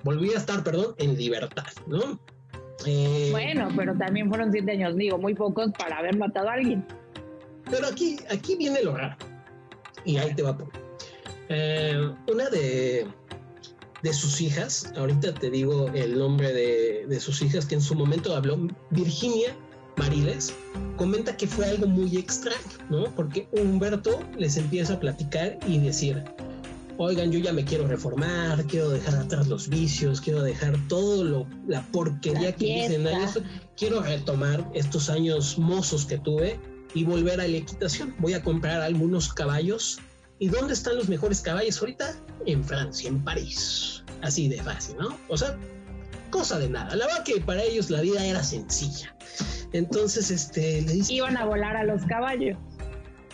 volvió 0.05 0.35
a 0.35 0.37
estar, 0.39 0.63
perdón, 0.63 0.95
en 0.99 1.17
libertad, 1.17 1.65
¿no? 1.87 2.21
Eh, 2.87 3.29
bueno, 3.31 3.69
pero 3.75 3.97
también 3.97 4.29
fueron 4.29 4.53
siete 4.53 4.73
años, 4.73 4.97
digo, 4.97 5.17
muy 5.19 5.35
pocos 5.35 5.71
para 5.79 5.99
haber 5.99 6.17
matado 6.19 6.51
a 6.51 6.55
alguien. 6.55 6.85
Pero 7.71 7.87
aquí, 7.87 8.19
aquí 8.31 8.57
viene 8.57 8.83
lo 8.83 8.95
raro. 8.95 9.17
Y 10.05 10.19
ahí 10.19 10.35
te 10.35 10.43
va 10.43 10.57
por. 10.57 10.69
Eh, 11.49 12.13
una 12.31 12.49
de, 12.49 13.07
de 14.03 14.13
sus 14.13 14.41
hijas, 14.41 14.93
ahorita 14.97 15.35
te 15.35 15.51
digo 15.51 15.89
el 15.95 16.19
nombre 16.19 16.53
de, 16.53 17.07
de 17.07 17.21
sus 17.21 17.43
hijas 17.43 17.67
que 17.67 17.75
en 17.75 17.83
su 17.83 17.95
momento 17.95 18.35
habló, 18.35 18.59
Virginia 18.91 19.55
Mariles, 19.97 20.55
comenta 20.97 21.37
que 21.37 21.47
fue 21.47 21.67
algo 21.67 21.87
muy 21.87 22.17
extraño, 22.17 22.59
¿no? 22.89 23.05
Porque 23.15 23.49
Humberto 23.53 24.21
les 24.39 24.57
empieza 24.57 24.95
a 24.95 25.01
platicar 25.01 25.59
y 25.67 25.79
decir, 25.79 26.25
oigan, 26.97 27.33
yo 27.33 27.39
ya 27.39 27.53
me 27.53 27.65
quiero 27.65 27.87
reformar, 27.87 28.65
quiero 28.67 28.91
dejar 28.91 29.17
atrás 29.17 29.49
los 29.49 29.69
vicios, 29.69 30.21
quiero 30.21 30.43
dejar 30.43 30.77
todo 30.89 31.25
lo, 31.25 31.47
la 31.67 31.83
porquería 31.93 32.55
que 32.55 32.67
hice 32.67 32.97
en 32.97 33.07
años, 33.07 33.41
quiero 33.77 34.03
retomar 34.03 34.71
estos 34.75 35.09
años 35.09 35.59
mozos 35.59 36.05
que 36.05 36.19
tuve 36.19 36.59
y 36.95 37.05
volver 37.05 37.41
a 37.41 37.49
la 37.49 37.57
equitación. 37.57 38.15
Voy 38.19 38.35
a 38.35 38.43
comprar 38.43 38.83
algunos 38.83 39.33
caballos. 39.33 39.99
¿Y 40.41 40.49
dónde 40.49 40.73
están 40.73 40.97
los 40.97 41.09
mejores 41.09 41.43
caballos 41.43 41.79
ahorita? 41.81 42.17
En 42.47 42.65
Francia, 42.65 43.09
en 43.09 43.23
París. 43.23 44.03
Así 44.23 44.49
de 44.49 44.63
fácil, 44.63 44.97
¿no? 44.97 45.17
O 45.29 45.37
sea, 45.37 45.55
cosa 46.31 46.59
de 46.59 46.71
nada. 46.71 46.97
La 46.97 47.07
verdad 47.07 47.25
que 47.25 47.41
para 47.43 47.63
ellos 47.63 47.91
la 47.91 48.01
vida 48.01 48.25
era 48.25 48.43
sencilla. 48.43 49.15
Entonces, 49.73 50.31
este, 50.31 50.81
le 50.81 50.95
dice... 50.95 51.13
Iban 51.13 51.37
a 51.37 51.45
volar 51.45 51.77
a 51.77 51.85
los 51.85 52.07
caballos. 52.07 52.57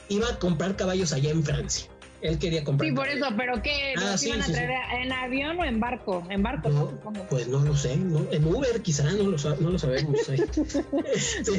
Iba 0.09 0.29
a 0.29 0.38
comprar 0.40 0.75
caballos 0.75 1.12
allá 1.12 1.31
en 1.31 1.45
Francia 1.45 1.88
él 2.27 2.39
quería 2.39 2.65
comprar. 2.65 2.89
Sí, 2.89 2.95
por 2.95 3.09
eso, 3.09 3.27
pero 3.37 3.62
¿qué? 3.62 3.95
Ah, 3.97 4.17
iban 4.21 4.43
a 4.43 4.47
traer 4.47 4.71
en 5.03 5.12
avión 5.12 5.59
o 5.59 5.65
en 5.65 5.81
barco? 5.81 6.23
En 6.31 6.43
barco, 6.43 6.69
no, 6.69 7.12
Pues 7.29 7.49
no 7.49 7.61
lo 7.61 7.77
sé, 7.77 7.93
en 7.93 8.45
Uber 8.45 8.83
quizá, 8.83 9.05
no 9.12 9.25
lo, 9.25 9.37
no 9.37 9.71
lo 9.71 9.79
sabemos. 9.79 10.17
este, 10.29 11.53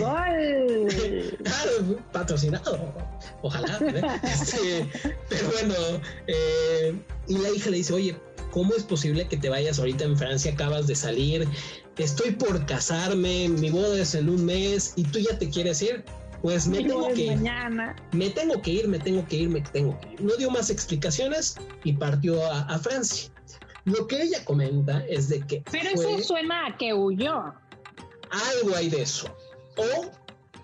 claro, 1.43 1.99
patrocinado, 2.11 2.93
ojalá. 3.41 3.77
Este, 4.23 4.87
pero 5.29 5.49
bueno, 5.51 5.73
eh, 6.27 6.95
y 7.27 7.37
la 7.37 7.49
hija 7.49 7.69
le 7.69 7.77
dice, 7.77 7.93
oye, 7.93 8.15
¿cómo 8.51 8.73
es 8.73 8.83
posible 8.83 9.27
que 9.27 9.37
te 9.37 9.49
vayas 9.49 9.79
ahorita 9.79 10.05
en 10.05 10.17
Francia? 10.17 10.51
Acabas 10.51 10.87
de 10.87 10.95
salir, 10.95 11.47
estoy 11.97 12.31
por 12.31 12.65
casarme, 12.65 13.49
mi 13.49 13.69
boda 13.69 14.01
es 14.01 14.15
en 14.15 14.29
un 14.29 14.45
mes 14.45 14.93
y 14.95 15.03
tú 15.03 15.19
ya 15.19 15.37
te 15.37 15.49
quieres 15.49 15.81
ir 15.81 16.03
pues 16.47 16.65
me 16.65 16.77
tengo 16.83 17.09
que 17.09 17.23
ir. 17.23 17.39
Me 18.13 18.29
tengo 18.29 18.61
que 18.61 18.71
ir, 18.71 18.87
me 18.87 18.99
tengo 18.99 19.27
que 19.27 19.35
ir, 19.35 19.49
me 19.49 19.59
tengo 19.59 19.99
que 19.99 20.13
ir. 20.13 20.21
No 20.21 20.33
dio 20.37 20.49
más 20.49 20.69
explicaciones 20.69 21.57
y 21.83 21.91
partió 21.91 22.41
a, 22.49 22.79
Francia. 22.79 23.29
Lo 23.83 24.07
que 24.07 24.21
ella 24.21 24.45
comenta 24.45 25.05
es 25.07 25.27
de 25.27 25.41
que. 25.41 25.61
Pero 25.69 25.89
eso 25.89 26.23
suena 26.23 26.67
a 26.67 26.77
que 26.77 26.93
huyó. 26.93 27.53
Algo 28.29 28.75
hay 28.77 28.89
de 28.89 29.01
eso. 29.01 29.27
O 29.75 30.09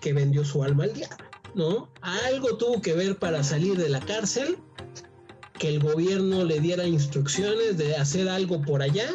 que 0.00 0.14
vendió 0.14 0.42
su 0.42 0.62
alma 0.62 0.84
al 0.84 0.94
diablo, 0.94 1.26
¿no? 1.54 1.92
Algo 2.00 2.56
tuvo 2.56 2.80
que 2.80 2.94
ver 2.94 3.18
para 3.18 3.44
salir 3.44 3.76
de 3.76 3.90
la 3.90 4.00
cárcel, 4.00 4.56
que 5.58 5.68
el 5.68 5.80
gobierno 5.80 6.44
le 6.44 6.60
diera 6.60 6.86
instrucciones 6.86 7.76
de 7.76 7.94
hacer 7.96 8.30
algo 8.30 8.62
por 8.62 8.80
allá 8.80 9.10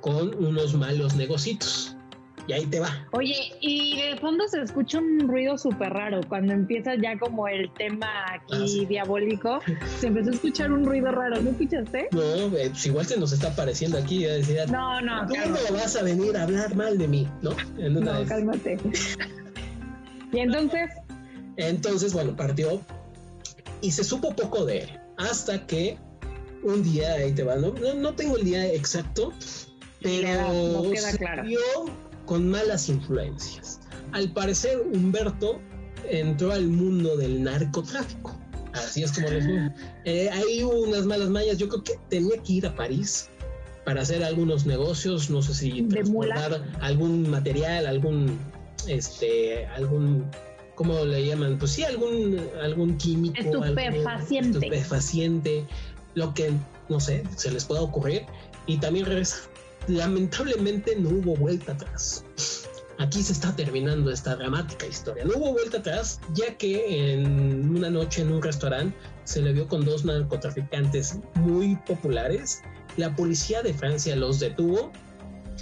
con 0.00 0.34
unos 0.42 0.72
malos 0.72 1.14
negocios 1.14 1.94
y 2.46 2.52
ahí 2.52 2.66
te 2.66 2.80
va. 2.80 3.06
Oye, 3.12 3.52
y 3.60 4.00
de 4.00 4.16
fondo 4.18 4.46
se 4.48 4.62
escucha 4.62 4.98
un 4.98 5.28
ruido 5.28 5.56
súper 5.58 5.92
raro. 5.92 6.20
Cuando 6.28 6.52
empieza 6.52 6.94
ya 6.96 7.18
como 7.18 7.48
el 7.48 7.72
tema 7.74 8.08
aquí 8.32 8.82
ah, 8.84 8.88
diabólico, 8.88 9.60
se 9.98 10.08
empezó 10.08 10.30
a 10.30 10.34
escuchar 10.34 10.72
un 10.72 10.84
ruido 10.84 11.12
raro. 11.12 11.40
¿No 11.40 11.50
escuchaste? 11.50 12.08
No, 12.12 12.22
eh, 12.56 12.70
pues 12.70 12.86
igual 12.86 13.06
se 13.06 13.18
nos 13.18 13.32
está 13.32 13.48
apareciendo 13.48 13.98
aquí. 13.98 14.24
Decía, 14.24 14.66
no, 14.66 15.00
no. 15.00 15.26
Tú 15.26 15.34
no 15.34 15.76
vas 15.76 15.96
a 15.96 16.02
venir 16.02 16.36
a 16.36 16.44
hablar 16.44 16.74
mal 16.74 16.98
de 16.98 17.08
mí, 17.08 17.28
¿no? 17.42 17.50
no, 17.78 18.24
cálmate. 18.26 18.78
y 20.32 20.38
entonces. 20.38 20.90
Entonces, 21.56 22.12
bueno, 22.12 22.34
partió 22.36 22.80
y 23.82 23.90
se 23.90 24.04
supo 24.04 24.34
poco 24.34 24.64
de 24.64 24.78
él. 24.78 25.00
Hasta 25.18 25.66
que 25.66 25.98
un 26.62 26.82
día, 26.82 27.14
ahí 27.14 27.32
te 27.32 27.42
va, 27.42 27.56
no, 27.56 27.72
no, 27.72 28.14
tengo 28.14 28.36
el 28.36 28.44
día 28.44 28.66
exacto, 28.72 29.32
pero 30.00 30.82
no 30.82 30.90
queda 30.90 31.12
claro 31.12 31.44
con 32.30 32.48
malas 32.48 32.88
influencias. 32.88 33.80
Al 34.12 34.30
parecer, 34.30 34.80
Humberto 34.94 35.60
entró 36.08 36.52
al 36.52 36.68
mundo 36.68 37.16
del 37.16 37.42
narcotráfico. 37.42 38.38
Así 38.72 39.02
es 39.02 39.10
como 39.10 39.30
les 39.30 39.48
digo. 39.48 39.58
Eh, 40.04 40.30
ahí 40.30 40.62
hubo 40.62 40.80
unas 40.82 41.06
malas 41.06 41.28
mayas. 41.28 41.58
Yo 41.58 41.68
creo 41.68 41.82
que 41.82 41.94
tenía 42.08 42.40
que 42.40 42.52
ir 42.52 42.66
a 42.68 42.76
París 42.76 43.28
para 43.84 44.02
hacer 44.02 44.22
algunos 44.22 44.64
negocios. 44.64 45.28
No 45.28 45.42
sé 45.42 45.54
si 45.54 45.82
transportar 45.82 46.62
algún 46.80 47.28
material, 47.28 47.84
algún, 47.84 48.38
este, 48.86 49.66
algún, 49.66 50.24
¿cómo 50.76 51.04
le 51.04 51.26
llaman? 51.26 51.58
Pues 51.58 51.72
sí, 51.72 51.82
algún, 51.82 52.40
algún 52.62 52.96
químico. 52.96 53.40
Estupefaciente. 53.40 54.58
estupefaciente. 54.58 55.66
Lo 56.14 56.32
que, 56.32 56.52
no 56.88 57.00
sé, 57.00 57.24
se 57.34 57.50
les 57.50 57.64
pueda 57.64 57.82
ocurrir. 57.82 58.22
Y 58.68 58.76
también 58.76 59.06
regresa 59.06 59.49
lamentablemente 59.90 60.96
no 60.96 61.10
hubo 61.10 61.36
vuelta 61.36 61.72
atrás. 61.72 62.24
Aquí 62.98 63.22
se 63.22 63.32
está 63.32 63.56
terminando 63.56 64.10
esta 64.10 64.36
dramática 64.36 64.86
historia. 64.86 65.24
No 65.24 65.32
hubo 65.36 65.52
vuelta 65.52 65.78
atrás, 65.78 66.20
ya 66.34 66.54
que 66.58 67.14
en 67.14 67.74
una 67.74 67.88
noche 67.88 68.20
en 68.20 68.30
un 68.30 68.42
restaurante 68.42 68.94
se 69.24 69.40
le 69.40 69.54
vio 69.54 69.66
con 69.66 69.84
dos 69.84 70.04
narcotraficantes 70.04 71.18
muy 71.36 71.76
populares. 71.86 72.62
La 72.98 73.14
policía 73.16 73.62
de 73.62 73.72
Francia 73.72 74.14
los 74.16 74.38
detuvo. 74.38 74.92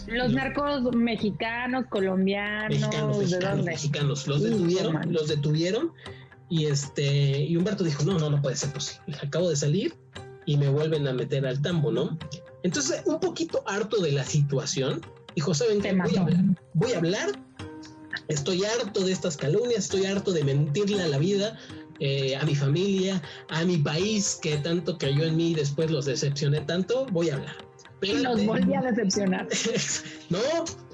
Los 0.09 0.33
narcos 0.33 0.95
mexicanos, 0.97 1.85
colombianos, 1.91 2.71
mexicanos, 2.71 3.65
mexicanos, 3.65 4.27
los 4.27 4.43
detuvieron, 4.43 5.13
los 5.13 5.29
detuvieron 5.29 5.93
y 6.49 6.67
este 6.67 7.43
y 7.43 7.57
Humberto 7.57 7.85
dijo, 7.85 8.05
"No, 8.05 8.19
no, 8.19 8.31
no 8.31 8.43
puede 8.43 8.57
ser 8.57 8.73
posible. 8.73 9.17
Acabo 9.23 9.49
de 9.49 9.57
salir 9.57 9.95
y 10.47 10.57
me 10.57 10.69
vuelven 10.69 11.07
a 11.07 11.13
meter 11.13 11.47
al 11.47 11.61
tambo, 11.61 11.93
¿no?" 11.93 12.19
Entonces, 12.63 13.03
un 13.07 13.21
poquito 13.21 13.63
harto 13.67 14.01
de 14.01 14.13
la 14.13 14.25
situación, 14.25 15.01
dijo, 15.35 15.55
¿saben 15.55 15.81
qué? 15.81 15.93
Voy 15.93 16.17
a 16.17 16.21
hablar. 16.21 16.45
Voy 16.75 16.93
a 16.93 16.99
hablar. 16.99 17.45
Estoy 18.29 18.65
harto 18.65 19.05
de 19.05 19.13
estas 19.13 19.37
calumnias, 19.37 19.85
estoy 19.85 20.05
harto 20.07 20.33
de 20.33 20.45
mentirle 20.45 21.03
a 21.03 21.09
la 21.09 21.19
vida, 21.19 21.59
eh, 22.01 22.37
a 22.37 22.45
mi 22.45 22.55
familia, 22.55 23.23
a 23.49 23.65
mi 23.65 23.79
país 23.79 24.39
que 24.43 24.57
tanto 24.59 24.99
creyó 24.99 25.25
en 25.25 25.37
mí 25.37 25.53
y 25.53 25.55
después 25.55 25.91
los 25.91 26.05
decepcioné 26.05 26.61
tanto. 26.63 27.07
Voy 27.07 27.31
a 27.31 27.37
hablar. 27.37 27.57
y 28.03 28.13
los 28.15 28.45
volví 28.45 28.75
a 28.75 28.83
decepcionar. 28.83 29.49
no, 30.31 30.39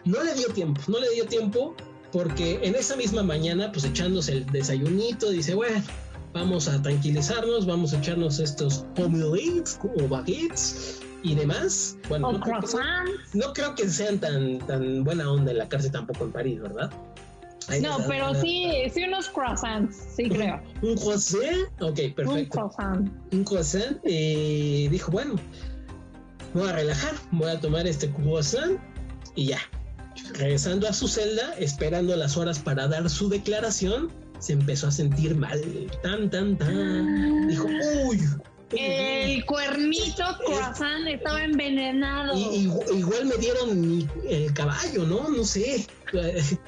no 0.04 0.22
le 0.22 0.34
dio 0.34 0.48
tiempo, 0.48 0.80
no 0.88 1.00
le 1.00 1.10
dio 1.10 1.26
tiempo 1.26 1.74
porque 2.12 2.60
en 2.62 2.76
esa 2.76 2.94
misma 2.94 3.24
mañana, 3.24 3.72
pues 3.72 3.84
echándose 3.84 4.32
el 4.32 4.46
desayunito, 4.46 5.30
dice, 5.30 5.54
bueno, 5.54 5.82
vamos 6.32 6.68
a 6.68 6.80
tranquilizarnos, 6.80 7.66
vamos 7.66 7.92
a 7.92 7.98
echarnos 7.98 8.38
estos 8.38 8.84
omelettes 8.96 9.80
o 9.82 10.06
baguettes 10.06 11.00
y 11.24 11.34
demás. 11.34 11.96
Bueno, 12.08 12.32
no 12.32 12.40
creo, 12.40 12.60
que, 12.60 13.38
no 13.38 13.52
creo, 13.52 13.74
que 13.74 13.88
sean 13.88 14.18
tan, 14.18 14.58
tan 14.58 15.02
buena 15.02 15.28
onda 15.28 15.50
en 15.50 15.58
la 15.58 15.68
cárcel 15.68 15.90
tampoco 15.90 16.24
en 16.24 16.32
París, 16.32 16.60
¿verdad? 16.60 16.92
no, 17.80 17.96
pero 18.06 18.34
sí, 18.34 18.70
sí 18.92 19.04
unos 19.04 19.30
croissants, 19.30 19.96
sí 20.14 20.28
creo. 20.28 20.60
¿Un 20.82 20.96
croissant? 20.96 21.66
Ok, 21.80 21.98
perfecto. 22.14 22.32
Un 22.32 22.44
croissant. 22.44 23.12
Un 23.32 23.44
croissant. 23.44 23.98
Y 24.04 24.88
dijo, 24.88 25.10
bueno, 25.10 25.36
voy 26.52 26.68
a 26.68 26.72
relajar, 26.72 27.14
voy 27.32 27.50
a 27.50 27.58
tomar 27.58 27.86
este 27.86 28.10
croissant 28.10 28.78
y 29.34 29.46
ya. 29.46 29.58
Regresando 30.34 30.86
a 30.86 30.92
su 30.92 31.08
celda, 31.08 31.54
esperando 31.58 32.14
las 32.16 32.36
horas 32.36 32.58
para 32.58 32.86
dar 32.86 33.08
su 33.08 33.30
declaración, 33.30 34.12
se 34.40 34.52
empezó 34.52 34.88
a 34.88 34.90
sentir 34.90 35.34
mal. 35.34 35.60
Tan, 36.02 36.28
tan, 36.28 36.58
tan. 36.58 37.48
Dijo, 37.48 37.66
uy, 38.06 38.20
el 38.76 39.44
cuernito 39.44 40.24
croissant 40.44 41.06
estaba 41.06 41.42
envenenado. 41.42 42.36
Y, 42.36 42.70
igual 42.96 43.26
me 43.26 43.36
dieron 43.36 44.08
el 44.28 44.52
caballo, 44.54 45.04
¿no? 45.04 45.28
No 45.28 45.44
sé. 45.44 45.86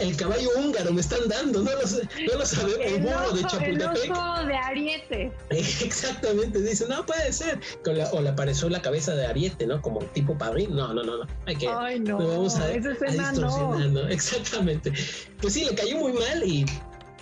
El 0.00 0.16
caballo 0.16 0.48
húngaro 0.56 0.92
me 0.92 1.00
están 1.00 1.28
dando, 1.28 1.62
no 1.62 1.70
lo, 1.70 1.82
no 1.82 2.38
lo 2.38 2.46
sabemos. 2.46 2.80
El, 2.80 3.02
burro 3.02 3.32
de 3.32 3.42
Chapultepec. 3.44 4.12
El 4.40 4.48
de 4.48 4.56
Ariete. 4.56 5.32
Exactamente, 5.50 6.60
dice, 6.60 6.86
no 6.88 7.06
puede 7.06 7.32
ser. 7.32 7.60
o 8.12 8.20
le 8.20 8.28
apareció 8.28 8.68
la 8.68 8.82
cabeza 8.82 9.14
de 9.14 9.26
Ariete, 9.26 9.66
¿no? 9.66 9.80
Como 9.80 10.00
tipo 10.00 10.36
padrín. 10.36 10.74
No, 10.74 10.92
no, 10.92 11.04
no, 11.04 11.18
no. 11.18 11.26
Hay 11.46 11.56
que. 11.56 11.68
Ay, 11.68 12.00
no. 12.00 12.18
vamos 12.18 12.56
a, 12.56 12.64
a 12.64 12.72
Exactamente. 14.10 14.92
Pues 15.40 15.54
sí, 15.54 15.64
le 15.64 15.74
cayó 15.74 15.98
muy 15.98 16.12
mal 16.12 16.42
y 16.44 16.66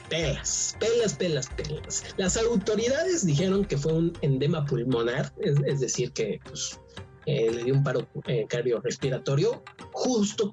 pelas, 0.09 0.77
pelas, 0.79 1.15
pelas, 1.15 1.49
pelas. 1.49 2.05
Las 2.17 2.37
autoridades 2.37 3.27
dijeron 3.27 3.65
que 3.65 3.77
fue 3.77 3.93
un 3.93 4.13
endema 4.23 4.65
pulmonar, 4.65 5.33
es, 5.41 5.81
decir, 5.81 6.13
que 6.13 6.41
pues, 6.45 6.81
eh, 7.27 7.51
le 7.53 7.65
dio 7.65 7.75
un 7.75 7.83
paro 7.83 8.07
eh, 8.27 8.47
cardiorrespiratorio, 8.49 9.63
justo 9.93 10.53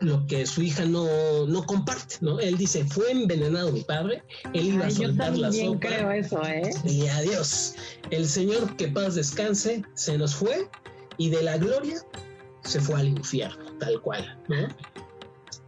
lo 0.00 0.26
que 0.26 0.46
su 0.46 0.62
hija 0.62 0.84
no, 0.84 1.46
no 1.46 1.64
comparte, 1.64 2.16
¿no? 2.20 2.40
Él 2.40 2.56
dice, 2.56 2.84
fue 2.84 3.12
envenenado 3.12 3.70
mi 3.72 3.82
padre, 3.82 4.22
él 4.52 4.66
iba 4.66 4.86
a 4.86 4.90
soltar 4.90 5.36
la 5.36 5.52
sopa. 5.52 5.78
creo 5.80 6.10
eso, 6.10 6.42
¿eh? 6.44 6.70
Y 6.84 7.06
adiós. 7.06 7.74
El 8.10 8.26
Señor, 8.26 8.76
que 8.76 8.88
paz 8.88 9.14
descanse, 9.14 9.84
se 9.94 10.18
nos 10.18 10.34
fue 10.34 10.68
y 11.18 11.30
de 11.30 11.42
la 11.42 11.56
gloria 11.56 12.00
se 12.64 12.80
fue 12.80 13.00
al 13.00 13.08
infierno, 13.08 13.64
tal 13.78 14.00
cual, 14.00 14.38
¿no? 14.48 14.68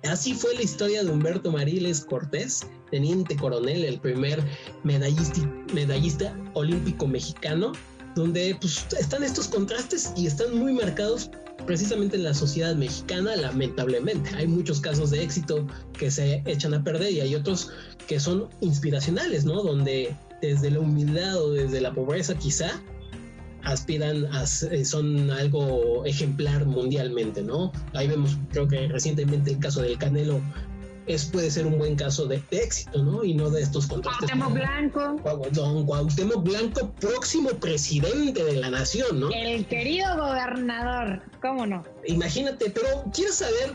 Así 0.09 0.35
fue 0.35 0.55
la 0.55 0.63
historia 0.63 1.03
de 1.03 1.11
Humberto 1.11 1.51
Mariles 1.51 2.05
Cortés, 2.05 2.67
teniente 2.91 3.37
coronel, 3.37 3.85
el 3.85 3.99
primer 3.99 4.43
medallista, 4.83 5.41
medallista 5.73 6.39
olímpico 6.53 7.07
mexicano, 7.07 7.73
donde 8.15 8.57
pues, 8.61 8.87
están 8.99 9.23
estos 9.23 9.49
contrastes 9.49 10.13
y 10.17 10.27
están 10.27 10.57
muy 10.57 10.73
marcados 10.73 11.31
precisamente 11.67 12.17
en 12.17 12.25
la 12.25 12.35
sociedad 12.35 12.75
mexicana, 12.75 13.35
lamentablemente. 13.37 14.31
Hay 14.37 14.47
muchos 14.47 14.81
casos 14.81 15.11
de 15.11 15.23
éxito 15.23 15.67
que 15.99 16.11
se 16.11 16.43
echan 16.45 16.75
a 16.75 16.85
perder 16.85 17.13
y 17.13 17.21
hay 17.21 17.35
otros 17.35 17.71
que 18.07 18.21
son 18.21 18.49
inspiracionales, 18.61 19.45
¿no? 19.45 19.63
Donde 19.63 20.15
desde 20.43 20.71
la 20.71 20.81
humildad 20.81 21.43
o 21.43 21.53
desde 21.53 21.81
la 21.81 21.95
pobreza 21.95 22.35
quizá 22.35 22.83
aspiran 23.65 24.27
a 24.33 24.45
eh, 24.45 24.85
son 24.85 25.31
algo 25.31 26.05
ejemplar 26.05 26.67
mundialmente, 26.67 27.43
¿no? 27.43 27.73
Ahí 27.95 28.09
vemos, 28.09 28.39
creo 28.51 28.69
que 28.69 28.89
recientemente 28.89 29.53
el 29.53 29.59
caso 29.59 29.83
del 29.83 29.99
Canelo 29.99 30.41
es 31.07 31.27
puede 31.27 31.51
ser 31.51 31.67
un 31.67 31.79
buen 31.79 31.97
caso 31.97 32.27
de, 32.27 32.43
éxito, 32.51 33.03
¿no? 33.03 33.25
Y 33.25 33.35
no 33.35 33.51
de 33.51 33.63
estos 33.63 33.87
contrastes. 33.87 34.31
Cuauhtémoc 34.31 34.55
Blanco. 34.55 35.51
Don 35.53 35.87
Cuauhtémoc 35.87 36.43
Blanco, 36.45 36.93
próximo 37.01 37.51
presidente 37.51 38.43
de 38.43 38.57
la 38.57 38.71
nación, 38.71 39.21
¿no? 39.21 39.31
El 39.31 39.67
querido 39.67 40.17
gobernador, 40.17 41.23
¿cómo 41.43 41.67
no? 41.67 41.83
Imagínate, 42.07 42.71
pero 42.71 43.05
¿quieres 43.13 43.37
saber 43.37 43.75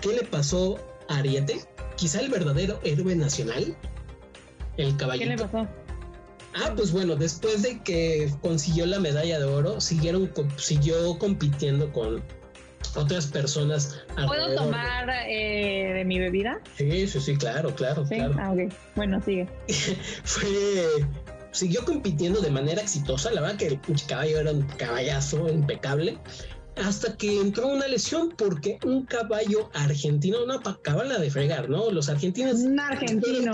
qué 0.00 0.14
le 0.14 0.22
pasó 0.22 0.78
a 1.08 1.18
Ariete? 1.18 1.60
Quizá 1.96 2.20
el 2.20 2.30
verdadero 2.30 2.80
héroe 2.84 3.14
nacional, 3.16 3.76
el 4.76 4.96
caballito. 4.96 5.30
¿Qué 5.30 5.36
le 5.36 5.42
pasó? 5.42 5.68
Ah, 6.54 6.72
pues 6.76 6.92
bueno, 6.92 7.16
después 7.16 7.62
de 7.62 7.80
que 7.80 8.30
consiguió 8.42 8.86
la 8.86 9.00
medalla 9.00 9.38
de 9.38 9.44
oro, 9.44 9.80
siguieron, 9.80 10.30
siguió 10.56 11.18
compitiendo 11.18 11.92
con 11.92 12.22
otras 12.94 13.26
personas. 13.26 14.02
¿Puedo 14.26 14.54
tomar 14.54 15.08
eh, 15.26 15.92
de 15.94 16.04
mi 16.04 16.18
bebida? 16.18 16.60
Sí, 16.76 17.06
sí, 17.06 17.20
sí, 17.20 17.36
claro, 17.36 17.74
claro, 17.74 18.06
¿Sí? 18.06 18.16
claro. 18.16 18.34
Ah, 18.38 18.52
ok. 18.52 18.72
Bueno, 18.96 19.22
sigue. 19.22 19.48
Fue 20.24 20.48
siguió 21.52 21.84
compitiendo 21.84 22.40
de 22.40 22.50
manera 22.50 22.82
exitosa. 22.82 23.30
La 23.30 23.40
verdad 23.42 23.56
que 23.56 23.66
el 23.68 23.80
caballo 24.06 24.40
era 24.40 24.50
un 24.50 24.62
caballazo 24.62 25.48
impecable 25.48 26.18
hasta 26.76 27.16
que 27.16 27.40
entró 27.40 27.68
una 27.68 27.86
lesión 27.86 28.32
porque 28.36 28.78
un 28.84 29.04
caballo 29.04 29.70
argentino, 29.74 30.46
no, 30.46 30.60
para 30.60 31.04
la 31.04 31.18
de 31.18 31.30
fregar, 31.30 31.68
¿no? 31.68 31.90
Los 31.90 32.08
argentinos. 32.08 32.60
Un 32.60 32.78
argentino. 32.80 33.52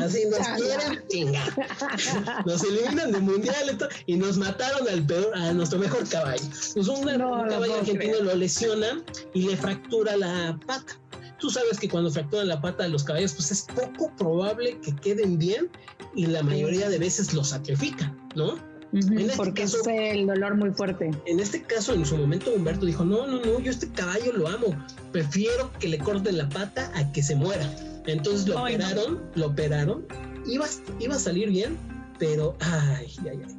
Así 0.00 0.24
nos 0.26 0.46
quieren 0.60 1.02
chingar. 1.08 1.52
Nos 2.46 2.62
eliminan 2.64 3.12
de 3.12 3.20
mundial 3.20 3.78
y 4.06 4.16
nos 4.16 4.36
mataron 4.36 4.88
al 4.88 5.04
peor, 5.06 5.34
a 5.36 5.52
nuestro 5.52 5.78
mejor 5.78 6.08
caballo. 6.08 6.42
Pues 6.74 6.88
un, 6.88 7.04
caballo 7.04 7.74
argentino 7.78 8.20
lo 8.20 8.34
lesiona 8.34 9.02
y 9.34 9.42
le 9.42 9.56
fractura 9.56 10.16
la 10.16 10.58
pata. 10.66 10.98
Tú 11.38 11.50
sabes 11.50 11.78
que 11.78 11.88
cuando 11.88 12.10
fracturan 12.10 12.48
la 12.48 12.60
pata 12.60 12.84
de 12.84 12.90
los 12.90 13.02
caballos, 13.02 13.32
pues 13.32 13.50
es 13.50 13.66
poco 13.74 14.14
probable 14.16 14.78
que 14.80 14.94
queden 14.96 15.38
bien 15.38 15.68
y 16.14 16.26
la 16.26 16.42
mayoría 16.42 16.88
de 16.88 16.98
veces 16.98 17.34
lo 17.34 17.42
sacrifican, 17.42 18.16
¿no? 18.36 18.71
Este 18.92 19.36
porque 19.36 19.62
es 19.62 19.76
el 19.86 20.26
dolor 20.26 20.54
muy 20.56 20.70
fuerte. 20.70 21.10
En 21.24 21.40
este 21.40 21.62
caso, 21.62 21.94
en 21.94 22.04
su 22.04 22.16
momento, 22.16 22.52
Humberto 22.54 22.84
dijo: 22.84 23.04
No, 23.04 23.26
no, 23.26 23.40
no, 23.40 23.58
yo 23.58 23.70
este 23.70 23.88
caballo 23.88 24.32
lo 24.32 24.48
amo. 24.48 24.76
Prefiero 25.12 25.70
que 25.78 25.88
le 25.88 25.98
corten 25.98 26.36
la 26.36 26.48
pata 26.48 26.90
a 26.94 27.10
que 27.12 27.22
se 27.22 27.34
muera. 27.34 27.74
Entonces 28.06 28.46
lo 28.46 28.60
operaron, 28.60 29.20
lo 29.34 29.46
operaron. 29.46 30.06
Iba, 30.46 30.66
iba 30.98 31.14
a 31.14 31.18
salir 31.18 31.48
bien, 31.48 31.78
pero 32.18 32.56
ay, 32.60 33.06
ay, 33.20 33.40
ay. 33.46 33.56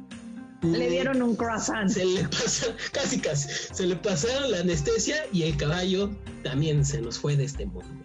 Le, 0.62 0.88
dieron 0.88 1.20
un 1.20 1.34
croissant. 1.34 1.88
Se 1.90 2.04
le 2.04 2.24
pasa, 2.28 2.66
casi, 2.92 3.18
casi. 3.18 3.48
Se 3.74 3.86
le 3.86 3.96
pasaron 3.96 4.50
la 4.50 4.60
anestesia 4.60 5.16
y 5.32 5.42
el 5.42 5.56
caballo 5.56 6.10
también 6.42 6.84
se 6.84 7.00
nos 7.00 7.18
fue 7.18 7.36
de 7.36 7.44
este 7.44 7.66
mundo. 7.66 8.04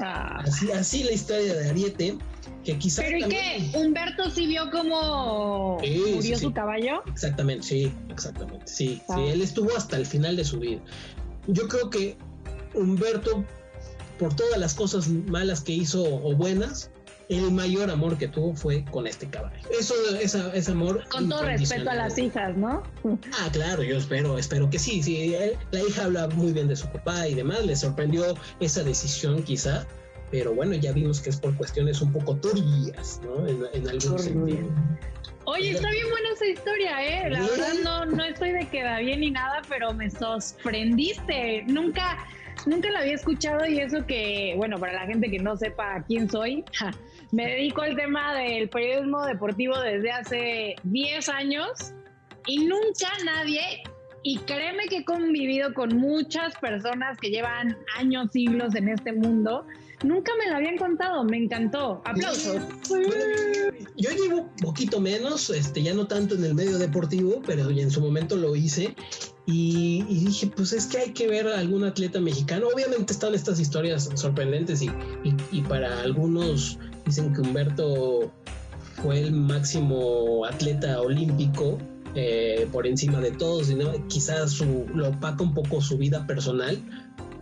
Ah. 0.00 0.42
Así, 0.44 0.70
así 0.72 1.04
la 1.04 1.12
historia 1.12 1.54
de 1.54 1.70
Ariete 1.70 2.18
que 2.64 2.78
quizás. 2.78 3.04
Pero 3.04 3.18
¿y 3.18 3.28
qué? 3.28 3.70
¿Humberto 3.74 4.30
sí 4.30 4.46
vio 4.46 4.70
cómo 4.70 5.78
murió 5.78 6.38
su 6.38 6.52
caballo? 6.52 7.02
Exactamente, 7.06 7.66
sí, 7.66 7.92
exactamente. 8.10 8.66
Sí, 8.66 9.00
sí, 9.06 9.20
él 9.28 9.42
estuvo 9.42 9.76
hasta 9.76 9.96
el 9.96 10.06
final 10.06 10.36
de 10.36 10.44
su 10.44 10.58
vida. 10.58 10.80
Yo 11.46 11.68
creo 11.68 11.90
que 11.90 12.16
Humberto, 12.74 13.44
por 14.18 14.34
todas 14.34 14.58
las 14.58 14.74
cosas 14.74 15.08
malas 15.08 15.60
que 15.60 15.72
hizo 15.72 16.02
o 16.02 16.34
buenas, 16.34 16.90
el 17.28 17.50
mayor 17.50 17.90
amor 17.90 18.18
que 18.18 18.28
tuvo 18.28 18.54
fue 18.54 18.84
con 18.84 19.06
este 19.06 19.28
caballo. 19.28 19.56
Eso, 19.78 19.94
esa, 20.20 20.54
ese 20.54 20.72
amor. 20.72 21.04
Con 21.08 21.28
todo 21.28 21.42
respeto 21.42 21.90
a 21.90 21.94
las 21.94 22.18
hijas, 22.18 22.56
¿no? 22.56 22.82
Ah, 23.38 23.48
claro, 23.52 23.82
yo 23.82 23.96
espero, 23.96 24.38
espero 24.38 24.70
que 24.70 24.78
sí. 24.78 25.02
sí 25.02 25.34
la 25.70 25.80
hija 25.80 26.04
habla 26.04 26.28
muy 26.28 26.52
bien 26.52 26.68
de 26.68 26.76
su 26.76 26.86
papá 26.88 27.26
y 27.26 27.34
demás. 27.34 27.64
Le 27.64 27.74
sorprendió 27.74 28.36
esa 28.60 28.82
decisión, 28.84 29.42
quizá 29.42 29.86
pero 30.30 30.54
bueno, 30.54 30.74
ya 30.74 30.92
vimos 30.92 31.20
que 31.20 31.30
es 31.30 31.36
por 31.36 31.56
cuestiones 31.56 32.00
un 32.00 32.12
poco 32.12 32.36
turbias, 32.36 33.20
¿no? 33.24 33.46
En, 33.46 33.88
algún 33.88 34.18
sentido. 34.18 34.68
Oye, 35.44 35.70
está 35.70 35.90
bien 35.90 36.10
buena 36.10 36.30
esa 36.32 36.46
historia, 36.46 37.04
¿eh? 37.04 37.30
La 37.30 37.40
verdad 37.40 37.74
no, 37.84 38.04
no 38.06 38.24
estoy 38.24 38.50
de 38.50 38.68
queda 38.68 38.98
bien 38.98 39.20
ni 39.20 39.30
nada, 39.30 39.62
pero 39.68 39.92
me 39.94 40.10
sorprendiste. 40.10 41.62
Nunca, 41.68 42.26
nunca 42.66 42.90
la 42.90 43.00
había 43.00 43.14
escuchado 43.14 43.64
y 43.66 43.78
eso 43.78 44.04
que, 44.06 44.54
bueno, 44.56 44.78
para 44.78 44.92
la 44.92 45.06
gente 45.06 45.30
que 45.30 45.38
no 45.38 45.56
sepa 45.56 46.02
quién 46.08 46.28
soy, 46.28 46.64
me 47.30 47.46
dedico 47.46 47.82
al 47.82 47.94
tema 47.94 48.34
del 48.34 48.68
periodismo 48.68 49.24
deportivo 49.24 49.78
desde 49.78 50.10
hace 50.10 50.74
10 50.82 51.28
años 51.28 51.92
y 52.46 52.64
nunca 52.64 53.08
nadie, 53.24 53.84
y 54.26 54.38
créeme 54.38 54.86
que 54.88 54.98
he 54.98 55.04
convivido 55.04 55.72
con 55.72 55.96
muchas 55.96 56.56
personas 56.56 57.16
que 57.18 57.30
llevan 57.30 57.76
años, 57.96 58.28
siglos 58.32 58.74
en 58.74 58.88
este 58.88 59.12
mundo 59.12 59.64
Nunca 60.04 60.32
me 60.38 60.50
lo 60.50 60.56
habían 60.56 60.76
contado, 60.76 61.24
me 61.24 61.38
encantó. 61.38 62.02
Aplausos. 62.04 62.60
yo 63.96 64.10
llevo 64.10 64.50
poquito 64.60 65.00
menos, 65.00 65.48
este, 65.48 65.82
ya 65.82 65.94
no 65.94 66.06
tanto 66.06 66.34
en 66.34 66.44
el 66.44 66.54
medio 66.54 66.76
deportivo, 66.76 67.40
pero 67.46 67.70
en 67.70 67.90
su 67.90 68.02
momento 68.02 68.36
lo 68.36 68.54
hice. 68.54 68.94
Y, 69.46 70.02
dije, 70.02 70.48
pues 70.48 70.72
es 70.72 70.86
que 70.86 70.98
hay 70.98 71.12
que 71.12 71.28
ver 71.28 71.48
a 71.48 71.58
algún 71.58 71.84
atleta 71.84 72.20
mexicano. 72.20 72.66
Obviamente 72.74 73.12
están 73.12 73.34
estas 73.34 73.58
historias 73.58 74.10
sorprendentes 74.14 74.82
y, 74.82 74.90
y, 75.50 75.62
para 75.62 76.00
algunos 76.00 76.78
dicen 77.06 77.32
que 77.32 77.40
Humberto 77.40 78.30
fue 79.02 79.20
el 79.20 79.32
máximo 79.32 80.44
atleta 80.44 81.00
olímpico 81.00 81.78
eh, 82.16 82.66
por 82.72 82.86
encima 82.86 83.20
de 83.20 83.30
todos. 83.30 83.68
¿no? 83.68 83.92
Quizás 84.08 84.50
su, 84.50 84.86
lo 84.94 85.10
opaca 85.10 85.42
un 85.42 85.54
poco 85.54 85.80
su 85.80 85.98
vida 85.98 86.26
personal, 86.26 86.82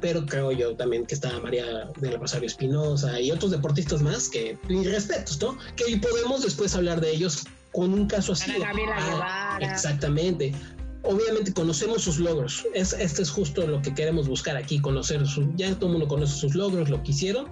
pero 0.01 0.27
creo 0.27 0.53
yo 0.53 0.77
también 0.77 1.07
que 1.07 1.15
está 1.15 1.39
María 1.41 1.89
de 1.99 2.11
la 2.11 2.19
Rosario 2.19 2.47
Espinosa 2.47 3.21
y 3.21 3.31
otros 3.31 3.53
deportistas 3.53 4.03
más 4.03 4.29
que, 4.29 4.59
y 4.69 4.85
respetos, 4.85 5.41
¿no? 5.41 5.57
Que 5.77 5.97
podemos 5.97 6.43
después 6.43 6.75
hablar 6.75 7.01
de 7.01 7.11
ellos 7.11 7.45
con 7.73 7.95
un 7.95 8.07
caso 8.07 8.33
así. 8.33 8.53
Ah, 8.63 9.59
exactamente. 9.63 10.53
Obviamente 11.05 11.53
conocemos 11.53 12.03
sus 12.03 12.19
logros. 12.19 12.67
Es, 12.75 12.93
este 12.95 13.23
es 13.23 13.31
justo 13.31 13.67
lo 13.67 13.81
que 13.81 13.95
queremos 13.95 14.29
buscar 14.29 14.57
aquí, 14.57 14.81
conocer 14.81 15.27
su, 15.27 15.55
ya 15.57 15.75
todo 15.75 15.87
el 15.87 15.93
mundo 15.93 16.09
conoce 16.09 16.37
sus 16.37 16.55
logros, 16.55 16.91
lo 16.91 17.03
que 17.03 17.13
hicieron, 17.13 17.47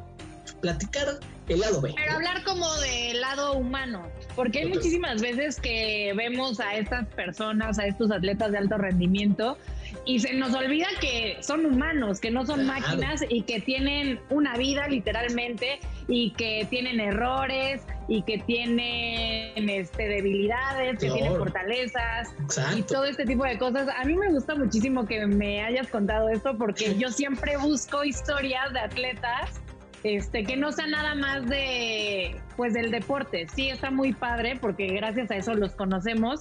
platicar 0.62 1.18
el 1.48 1.60
lado 1.60 1.82
B. 1.82 1.92
Pero 1.94 2.12
hablar 2.12 2.42
como 2.44 2.72
del 2.76 3.20
lado 3.20 3.54
humano, 3.54 4.08
porque 4.34 4.60
hay 4.60 4.68
muchísimas 4.68 5.20
veces 5.20 5.60
que 5.60 6.14
vemos 6.16 6.60
a 6.60 6.76
estas 6.76 7.06
personas, 7.08 7.78
a 7.78 7.86
estos 7.86 8.10
atletas 8.10 8.52
de 8.52 8.58
alto 8.58 8.78
rendimiento, 8.78 9.58
y 10.06 10.20
se 10.20 10.32
nos 10.32 10.54
olvida 10.54 10.86
que 11.00 11.36
son 11.40 11.66
humanos, 11.66 12.20
que 12.20 12.30
no 12.30 12.46
son 12.46 12.66
máquinas 12.66 13.22
y 13.28 13.42
que 13.42 13.60
tienen 13.60 14.20
una 14.30 14.56
vida 14.56 14.88
literalmente 14.88 15.80
y 16.08 16.30
que 16.30 16.66
tienen 16.70 16.98
errores 16.98 17.82
y 18.08 18.22
que 18.22 18.38
tienen 18.38 19.68
este, 19.68 20.08
debilidades, 20.08 20.98
que 20.98 21.10
tienen 21.10 21.36
fortalezas 21.36 22.34
y 22.76 22.82
todo 22.82 23.04
este 23.04 23.26
tipo 23.26 23.44
de 23.44 23.58
cosas. 23.58 23.88
A 23.96 24.04
mí 24.04 24.14
me 24.14 24.30
gusta 24.30 24.54
muchísimo 24.54 25.04
que 25.06 25.26
me 25.26 25.62
hayas 25.62 25.88
contado 25.88 26.28
esto 26.30 26.56
porque 26.56 26.96
yo 26.96 27.10
siempre 27.10 27.56
busco 27.58 28.02
historias 28.04 28.72
de 28.72 28.80
atletas 28.80 29.60
este, 30.04 30.44
que 30.44 30.56
no 30.56 30.72
sea 30.72 30.86
nada 30.86 31.14
más 31.14 31.48
de, 31.48 32.40
pues 32.56 32.74
del 32.74 32.90
deporte. 32.90 33.46
Sí, 33.54 33.68
está 33.68 33.90
muy 33.90 34.12
padre 34.12 34.58
porque 34.60 34.86
gracias 34.88 35.30
a 35.30 35.36
eso 35.36 35.54
los 35.54 35.72
conocemos, 35.72 36.40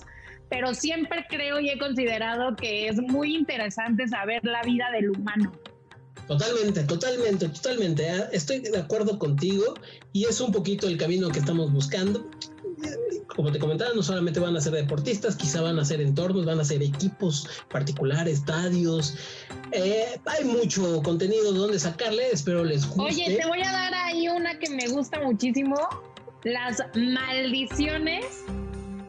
pero 0.50 0.74
siempre 0.74 1.26
creo 1.30 1.60
y 1.60 1.70
he 1.70 1.78
considerado 1.78 2.56
que 2.56 2.88
es 2.88 2.98
muy 2.98 3.36
interesante 3.36 4.08
saber 4.08 4.44
la 4.44 4.62
vida 4.64 4.90
del 4.92 5.12
humano. 5.12 5.52
Totalmente, 6.28 6.84
totalmente, 6.84 7.50
totalmente. 7.50 8.10
Ah, 8.10 8.30
estoy 8.32 8.60
de 8.60 8.78
acuerdo 8.78 9.20
contigo 9.20 9.74
y 10.14 10.26
es 10.26 10.40
un 10.40 10.52
poquito 10.52 10.88
el 10.88 10.98
camino 10.98 11.30
que 11.30 11.40
estamos 11.40 11.72
buscando. 11.74 12.30
Como 13.28 13.52
te 13.52 13.60
comentaba, 13.60 13.92
no 13.96 14.04
solamente 14.04 14.40
van 14.40 14.56
a 14.58 14.62
ser 14.62 14.74
deportistas, 14.74 15.36
quizá 15.36 15.62
van 15.62 15.80
a 15.80 15.86
ser 15.86 16.02
entornos, 16.02 16.46
van 16.46 16.60
a 16.60 16.66
ser 16.66 16.84
equipos 16.84 17.48
particulares, 17.70 18.40
estadios. 18.40 19.16
Eh, 19.72 20.20
hay 20.26 20.46
mucho 20.46 21.02
contenido 21.02 21.54
donde 21.54 21.80
sacarle, 21.80 22.30
espero 22.32 22.64
les 22.64 22.86
guste. 22.86 23.02
Oye, 23.02 23.38
te 23.38 23.48
voy 23.48 23.62
a 23.62 23.72
dar 23.72 23.94
ahí 23.94 24.28
una 24.28 24.60
que 24.60 24.70
me 24.70 24.88
gusta 24.88 25.22
muchísimo, 25.22 25.76
las 26.44 26.84
maldiciones 26.96 28.26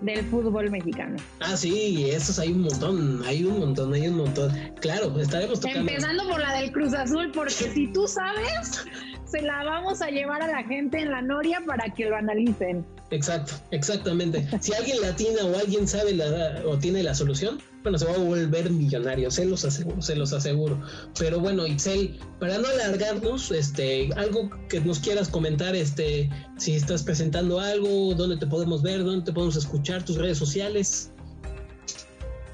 del 0.03 0.25
fútbol 0.27 0.71
mexicano. 0.71 1.17
Ah, 1.41 1.57
sí, 1.57 2.11
esos 2.11 2.39
hay 2.39 2.53
un 2.53 2.63
montón, 2.63 3.23
hay 3.25 3.45
un 3.45 3.61
montón, 3.61 3.95
hay 3.95 4.09
un 4.09 4.17
montón. 4.17 4.53
Claro, 4.81 5.19
estaremos 5.19 5.61
tocando. 5.61 5.81
Empezando 5.81 6.29
por 6.29 6.41
la 6.41 6.61
del 6.61 6.73
Cruz 6.73 6.93
Azul, 6.93 7.31
porque 7.33 7.53
si 7.53 7.93
tú 7.93 8.07
sabes, 8.07 8.85
se 9.25 9.43
la 9.43 9.65
vamos 9.65 10.03
a 10.03 10.11
llevar 10.11 10.43
a 10.43 10.49
la 10.49 10.65
gente 10.65 11.01
en 11.01 11.11
la 11.11 11.23
Noria 11.23 11.63
para 11.67 11.93
que 11.95 12.07
lo 12.07 12.17
analicen. 12.17 12.85
Exacto, 13.13 13.53
exactamente. 13.73 14.49
Si 14.61 14.73
alguien 14.73 15.03
latina 15.03 15.45
o 15.45 15.59
alguien 15.59 15.87
sabe 15.87 16.15
la, 16.15 16.63
o 16.65 16.79
tiene 16.79 17.03
la 17.03 17.15
solución, 17.15 17.61
bueno, 17.83 17.99
se 17.99 18.07
va 18.07 18.15
a 18.15 18.19
volver 18.19 18.71
millonario, 18.71 19.31
se 19.31 19.45
los 19.45 19.67
aseguro, 19.67 20.01
se 20.01 20.17
los 20.17 20.33
aseguro. 20.33 20.81
Pero 21.19 21.39
bueno, 21.39 21.67
Itzel, 21.67 22.19
para 22.41 22.57
no 22.57 22.67
alargarnos, 22.69 23.51
este, 23.51 24.09
algo 24.17 24.49
que 24.71 24.81
nos 24.81 24.99
quieras 24.99 25.29
comentar, 25.29 25.77
este, 25.77 26.31
si 26.57 26.75
estás 26.75 27.03
presentando 27.03 27.61
algo, 27.61 28.15
dónde 28.15 28.39
te 28.39 28.47
podemos 28.47 28.81
ver, 28.81 29.05
dónde 29.05 29.27
te 29.27 29.33
podemos 29.33 29.57
escuchar, 29.57 30.03
tus 30.03 30.17
redes 30.17 30.39
sociales. 30.39 31.13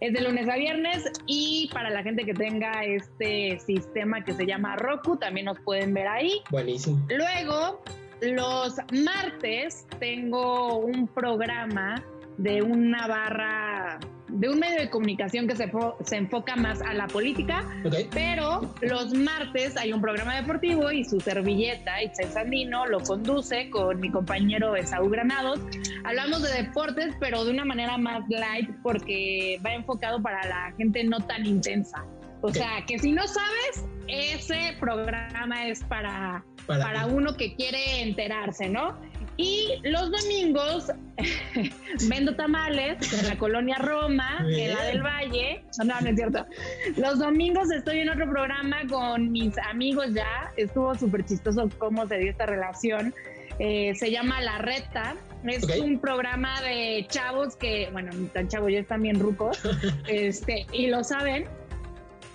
Es 0.02 0.14
de 0.14 0.22
lunes 0.22 0.48
a 0.50 0.58
viernes 0.58 1.10
y 1.26 1.70
para 1.74 1.90
la 1.90 2.04
gente 2.04 2.26
que 2.26 2.34
tenga 2.34 2.84
este 2.84 3.58
sistema 3.60 4.22
que 4.24 4.34
se 4.34 4.46
llama 4.46 4.76
Roku, 4.76 5.18
también 5.18 5.48
nos 5.48 5.60
pueden 5.62 5.92
ver 5.94 6.08
ahí. 6.08 6.42
Buenísimo. 6.52 7.04
Luego, 7.10 7.82
los 8.22 8.76
martes 8.92 9.88
tengo 10.00 10.78
un 10.78 11.08
programa 11.08 12.04
de 12.38 12.62
una 12.62 13.08
barra, 13.08 14.00
de 14.36 14.50
un 14.50 14.60
medio 14.60 14.80
de 14.80 14.89
comunicación 14.89 15.48
que 15.48 15.56
se, 15.56 15.71
se 16.04 16.17
enfoca 16.17 16.56
más 16.56 16.82
a 16.82 16.93
la 16.93 17.08
política, 17.08 17.65
pero 18.12 18.74
los 18.82 19.13
martes 19.13 19.78
hay 19.78 19.93
un 19.93 20.02
programa 20.02 20.36
deportivo 20.36 20.91
y 20.91 21.06
su 21.06 21.19
servilleta, 21.19 22.04
Itzel 22.04 22.30
Sandino, 22.30 22.86
lo 22.86 23.00
conduce 23.00 23.69
con 23.69 24.00
mi 24.00 24.12
compañero 24.12 24.76
Esaú 24.76 25.10
Granados. 25.10 25.60
Hablamos 26.04 26.43
de 26.43 26.63
deportes, 26.63 27.15
pero 27.19 27.45
de 27.45 27.52
una 27.52 27.65
manera 27.65 27.98
más 27.98 28.28
light 28.30 28.69
porque 28.84 29.60
va 29.65 29.74
enfocado 29.74 30.21
para 30.21 30.45
la 30.45 30.74
gente 30.78 31.04
no 31.06 31.19
tan 31.21 31.45
intensa. 31.45 32.06
O 32.41 32.52
sea, 32.52 32.84
que 32.86 33.00
si 33.00 33.12
no 33.12 33.26
sabes, 33.28 33.86
ese 34.08 34.76
programa 34.80 35.67
es 35.67 35.84
para, 35.86 36.43
para, 36.67 36.84
para 36.84 37.06
uno 37.08 37.36
que 37.38 37.56
quiere 37.56 38.02
enterarse, 38.04 38.69
¿no? 38.69 39.00
Y 39.38 39.80
los 39.84 40.12
domingos 40.12 40.91
vendo 42.10 42.36
tamales 42.36 43.13
en 43.13 43.28
la 43.28 43.38
colonia 43.38 43.78
Roma, 43.78 44.45
en 44.48 44.74
la 44.74 44.84
del 44.84 45.02
Valle. 45.02 45.63
No, 45.84 46.00
no 46.00 46.10
es 46.10 46.15
cierto. 46.15 46.45
Los 46.98 47.19
domingos 47.19 47.71
estoy 47.71 48.00
en 48.00 48.10
otro 48.10 48.30
programa 48.30 48.78
con 48.89 49.32
mis 49.32 49.58
amigos 49.58 50.13
ya. 50.13 50.52
Estuvo 50.56 50.95
súper 50.95 51.26
chistoso 51.26 51.69
cómo 51.78 52.08
se 52.08 52.17
dio 52.17 52.32
esta 52.32 52.45
relación. 52.45 53.13
Eh, 53.60 53.93
se 53.95 54.12
llama 54.12 54.41
La 54.41 54.58
Reta. 54.60 55.15
Es 55.45 55.63
un 55.80 56.00
programa 56.00 56.60
de 56.62 57.06
chavos 57.10 57.56
que, 57.56 57.89
bueno, 57.91 58.12
tan 58.34 58.48
chavos 58.48 58.71
ya 58.71 58.80
están 58.80 59.04
bien 59.04 59.19
rucos, 59.19 59.60
este, 60.08 60.65
y 60.71 60.88
lo 60.88 61.04
saben 61.04 61.45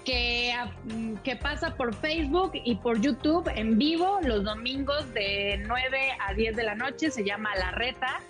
que, 0.04 1.36
pasa 1.40 1.74
por 1.74 1.94
Facebook 1.94 2.52
y 2.54 2.76
por 2.76 3.00
YouTube 3.00 3.50
en 3.54 3.78
vivo 3.78 4.18
los 4.22 4.44
domingos 4.44 5.12
de 5.14 5.62
9 5.66 5.98
a 6.26 6.34
10 6.34 6.56
de 6.56 6.64
la 6.64 6.74
noche, 6.74 7.10
se 7.10 7.24
llama 7.24 7.50
La 7.56 7.70
Reta. 7.72 8.20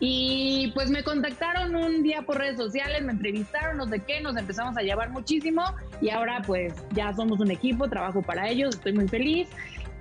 Y 0.00 0.70
pues 0.74 0.90
me 0.90 1.02
contactaron 1.02 1.74
un 1.74 2.02
día 2.04 2.22
por 2.22 2.38
redes 2.38 2.56
sociales, 2.56 3.02
me 3.02 3.12
entrevistaron, 3.12 3.78
no 3.78 3.86
sé 3.88 4.00
qué, 4.06 4.20
nos 4.20 4.36
empezamos 4.36 4.76
a 4.76 4.82
llevar 4.82 5.10
muchísimo 5.10 5.62
y 6.00 6.10
ahora 6.10 6.40
pues 6.46 6.72
ya 6.92 7.12
somos 7.14 7.40
un 7.40 7.50
equipo, 7.50 7.88
trabajo 7.88 8.22
para 8.22 8.48
ellos, 8.48 8.76
estoy 8.76 8.92
muy 8.92 9.08
feliz. 9.08 9.48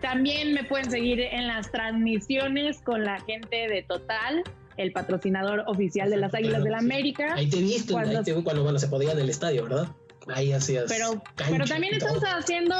También 0.02 0.54
me 0.54 0.64
pueden 0.64 0.92
seguir 0.92 1.20
en 1.20 1.48
las 1.48 1.72
transmisiones 1.72 2.80
con 2.82 3.04
la 3.04 3.20
gente 3.22 3.68
de 3.68 3.82
Total, 3.82 4.44
el 4.78 4.92
patrocinador 4.92 5.64
oficial 5.66 6.12
de 6.12 6.18
las 6.18 6.36
Águilas 6.36 6.62
del 6.62 6.74
la 6.74 6.78
América. 6.78 7.34
Ahí 7.34 7.50
te 7.50 7.60
viste, 7.60 7.94
cuando, 7.94 8.20
ahí 8.20 8.24
te, 8.24 8.34
cuando 8.44 8.64
bueno, 8.64 8.78
se 8.78 8.88
podía 8.88 9.16
del 9.16 9.30
estadio, 9.30 9.64
¿verdad? 9.64 9.88
Ahí 10.34 10.52
hacías. 10.52 10.86
Pero, 10.88 11.22
pero 11.36 11.66
también 11.66 11.96
estamos 11.96 12.24
haciendo 12.24 12.76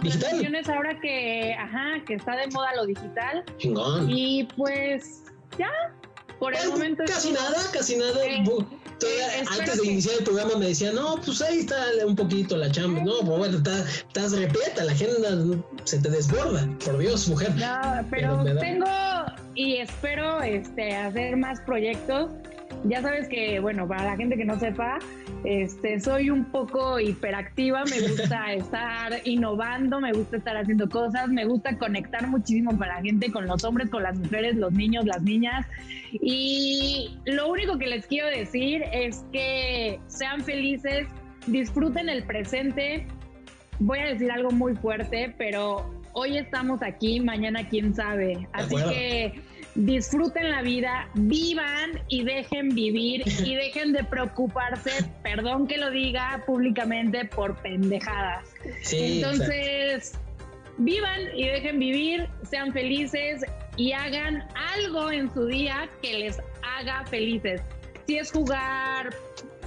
transmisiones 0.00 0.68
ahora 0.68 0.98
que, 1.00 1.54
ajá, 1.54 2.02
que 2.06 2.14
está 2.14 2.36
de 2.36 2.48
moda 2.48 2.74
lo 2.76 2.86
digital. 2.86 3.44
Chingón. 3.58 4.10
Y 4.10 4.44
pues, 4.56 5.22
ya, 5.58 5.70
por 6.38 6.54
el 6.54 6.68
momento. 6.68 7.04
Casi 7.06 7.32
nada, 7.32 7.56
casi 7.72 7.96
nada. 7.96 8.24
Eh, 8.24 8.44
eh, 9.02 9.44
antes 9.58 9.80
de 9.80 9.86
iniciar 9.86 10.16
el 10.18 10.24
programa 10.24 10.56
me 10.56 10.66
decían, 10.66 10.94
no, 10.94 11.20
pues 11.24 11.40
ahí 11.42 11.58
está 11.58 11.76
un 12.04 12.16
poquito 12.16 12.56
la 12.56 12.70
chamba. 12.70 13.00
No, 13.02 13.18
pues 13.20 13.38
bueno, 13.38 13.58
estás, 13.58 14.04
estás 14.06 14.32
repleta, 14.32 14.84
la 14.84 14.92
agenda 14.92 15.62
se 15.84 15.98
te 16.00 16.10
desborda. 16.10 16.68
Por 16.84 16.98
Dios, 16.98 17.28
mujer. 17.28 17.54
No, 17.56 18.06
pero, 18.10 18.44
tengo 18.58 18.86
y 19.54 19.76
espero 19.76 20.42
este, 20.42 20.96
hacer 20.96 21.36
más 21.36 21.60
proyectos 21.60 22.30
ya 22.84 23.02
sabes 23.02 23.28
que, 23.28 23.60
bueno, 23.60 23.86
para 23.88 24.04
la 24.04 24.16
gente 24.16 24.36
que 24.36 24.44
no 24.44 24.58
sepa, 24.58 24.98
este, 25.44 26.00
soy 26.00 26.30
un 26.30 26.44
poco 26.46 26.98
hiperactiva, 27.00 27.84
me 27.84 28.00
gusta 28.00 28.52
estar 28.52 29.12
innovando, 29.24 30.00
me 30.00 30.12
gusta 30.12 30.36
estar 30.36 30.56
haciendo 30.56 30.88
cosas, 30.88 31.28
me 31.28 31.44
gusta 31.44 31.76
conectar 31.78 32.26
muchísimo 32.26 32.76
para 32.78 32.96
la 32.96 33.02
gente, 33.02 33.30
con 33.30 33.46
los 33.46 33.64
hombres, 33.64 33.90
con 33.90 34.02
las 34.02 34.18
mujeres, 34.18 34.56
los 34.56 34.72
niños, 34.72 35.04
las 35.04 35.22
niñas. 35.22 35.66
Y 36.12 37.18
lo 37.24 37.48
único 37.48 37.78
que 37.78 37.86
les 37.86 38.06
quiero 38.06 38.28
decir 38.28 38.84
es 38.92 39.24
que 39.32 40.00
sean 40.06 40.42
felices, 40.42 41.06
disfruten 41.46 42.08
el 42.08 42.24
presente. 42.24 43.06
Voy 43.80 43.98
a 44.00 44.06
decir 44.06 44.30
algo 44.30 44.50
muy 44.50 44.74
fuerte, 44.74 45.34
pero 45.38 45.90
hoy 46.12 46.38
estamos 46.38 46.82
aquí, 46.82 47.20
mañana 47.20 47.68
quién 47.68 47.94
sabe. 47.94 48.48
Así 48.52 48.74
que 48.74 49.40
disfruten 49.78 50.50
la 50.50 50.62
vida, 50.62 51.08
vivan 51.14 52.02
y 52.08 52.24
dejen 52.24 52.70
vivir 52.70 53.22
y 53.44 53.54
dejen 53.54 53.92
de 53.92 54.02
preocuparse, 54.02 54.90
perdón 55.22 55.68
que 55.68 55.78
lo 55.78 55.90
diga 55.90 56.42
públicamente, 56.46 57.24
por 57.26 57.56
pendejadas. 57.62 58.44
Entonces, 58.90 60.14
vivan 60.78 61.20
y 61.36 61.46
dejen 61.46 61.78
vivir, 61.78 62.28
sean 62.42 62.72
felices 62.72 63.44
y 63.76 63.92
hagan 63.92 64.48
algo 64.74 65.12
en 65.12 65.32
su 65.32 65.46
día 65.46 65.88
que 66.02 66.18
les 66.18 66.40
haga 66.62 67.06
felices. 67.06 67.60
Si 68.06 68.18
es 68.18 68.32
jugar 68.32 69.14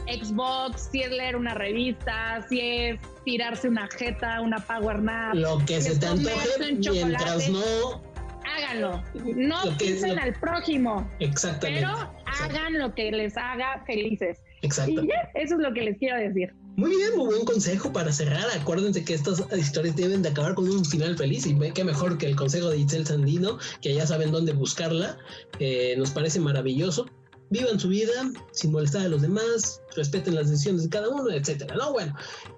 Xbox, 0.08 0.90
si 0.92 1.04
es 1.04 1.12
leer 1.12 1.38
una 1.38 1.54
revista, 1.54 2.46
si 2.50 2.60
es 2.60 3.00
tirarse 3.24 3.70
una 3.70 3.88
jeta, 3.88 4.42
una 4.42 4.58
power 4.58 5.02
nap. 5.02 5.36
Lo 5.36 5.60
que 5.66 5.80
se 5.80 5.98
te 5.98 6.08
antoje 6.08 6.74
mientras 6.74 7.48
no 7.50 8.11
háganlo. 8.56 9.04
No 9.36 9.78
piensen 9.78 10.20
al 10.20 10.34
prójimo. 10.34 11.10
Exactamente. 11.20 11.82
Pero 11.82 12.14
hagan 12.26 12.80
lo 12.80 12.94
que 12.94 13.12
les 13.12 13.36
haga 13.38 13.84
felices. 13.86 14.40
Exacto. 14.62 15.04
Y 15.04 15.10
eso 15.36 15.56
es 15.56 15.62
lo 15.62 15.74
que 15.74 15.82
les 15.82 15.98
quiero 15.98 16.18
decir. 16.18 16.54
Muy 16.78 16.92
bien, 16.96 17.18
muy 17.18 17.26
buen 17.28 17.46
consejo 17.46 17.92
para 17.92 18.12
cerrar. 18.12 18.46
Acuérdense 18.58 19.04
que 19.04 19.14
estas 19.14 19.44
historias 19.58 19.96
deben 19.96 20.22
de 20.22 20.30
acabar 20.30 20.56
con 20.56 20.70
un 20.70 20.86
final 20.86 21.18
feliz 21.18 21.46
y 21.46 21.58
qué 21.74 21.84
mejor 21.84 22.18
que 22.18 22.28
el 22.28 22.36
consejo 22.36 22.70
de 22.70 22.78
Itzel 22.78 23.06
Sandino, 23.06 23.58
que 23.82 23.94
ya 23.94 24.08
saben 24.08 24.32
dónde 24.32 24.54
buscarla. 24.54 25.18
Eh, 25.60 25.96
nos 25.98 26.12
parece 26.12 26.40
maravilloso 26.40 27.08
vivan 27.52 27.80
su 27.80 27.90
vida 27.90 28.32
sin 28.52 28.72
molestar 28.72 29.04
a 29.04 29.10
los 29.10 29.22
demás, 29.22 29.82
respeten 29.96 30.36
las 30.36 30.50
decisiones 30.50 30.84
de 30.84 30.90
cada 30.90 31.10
uno, 31.10 31.30
etcétera. 31.30 31.76
No, 31.76 31.92
bueno, 31.92 32.16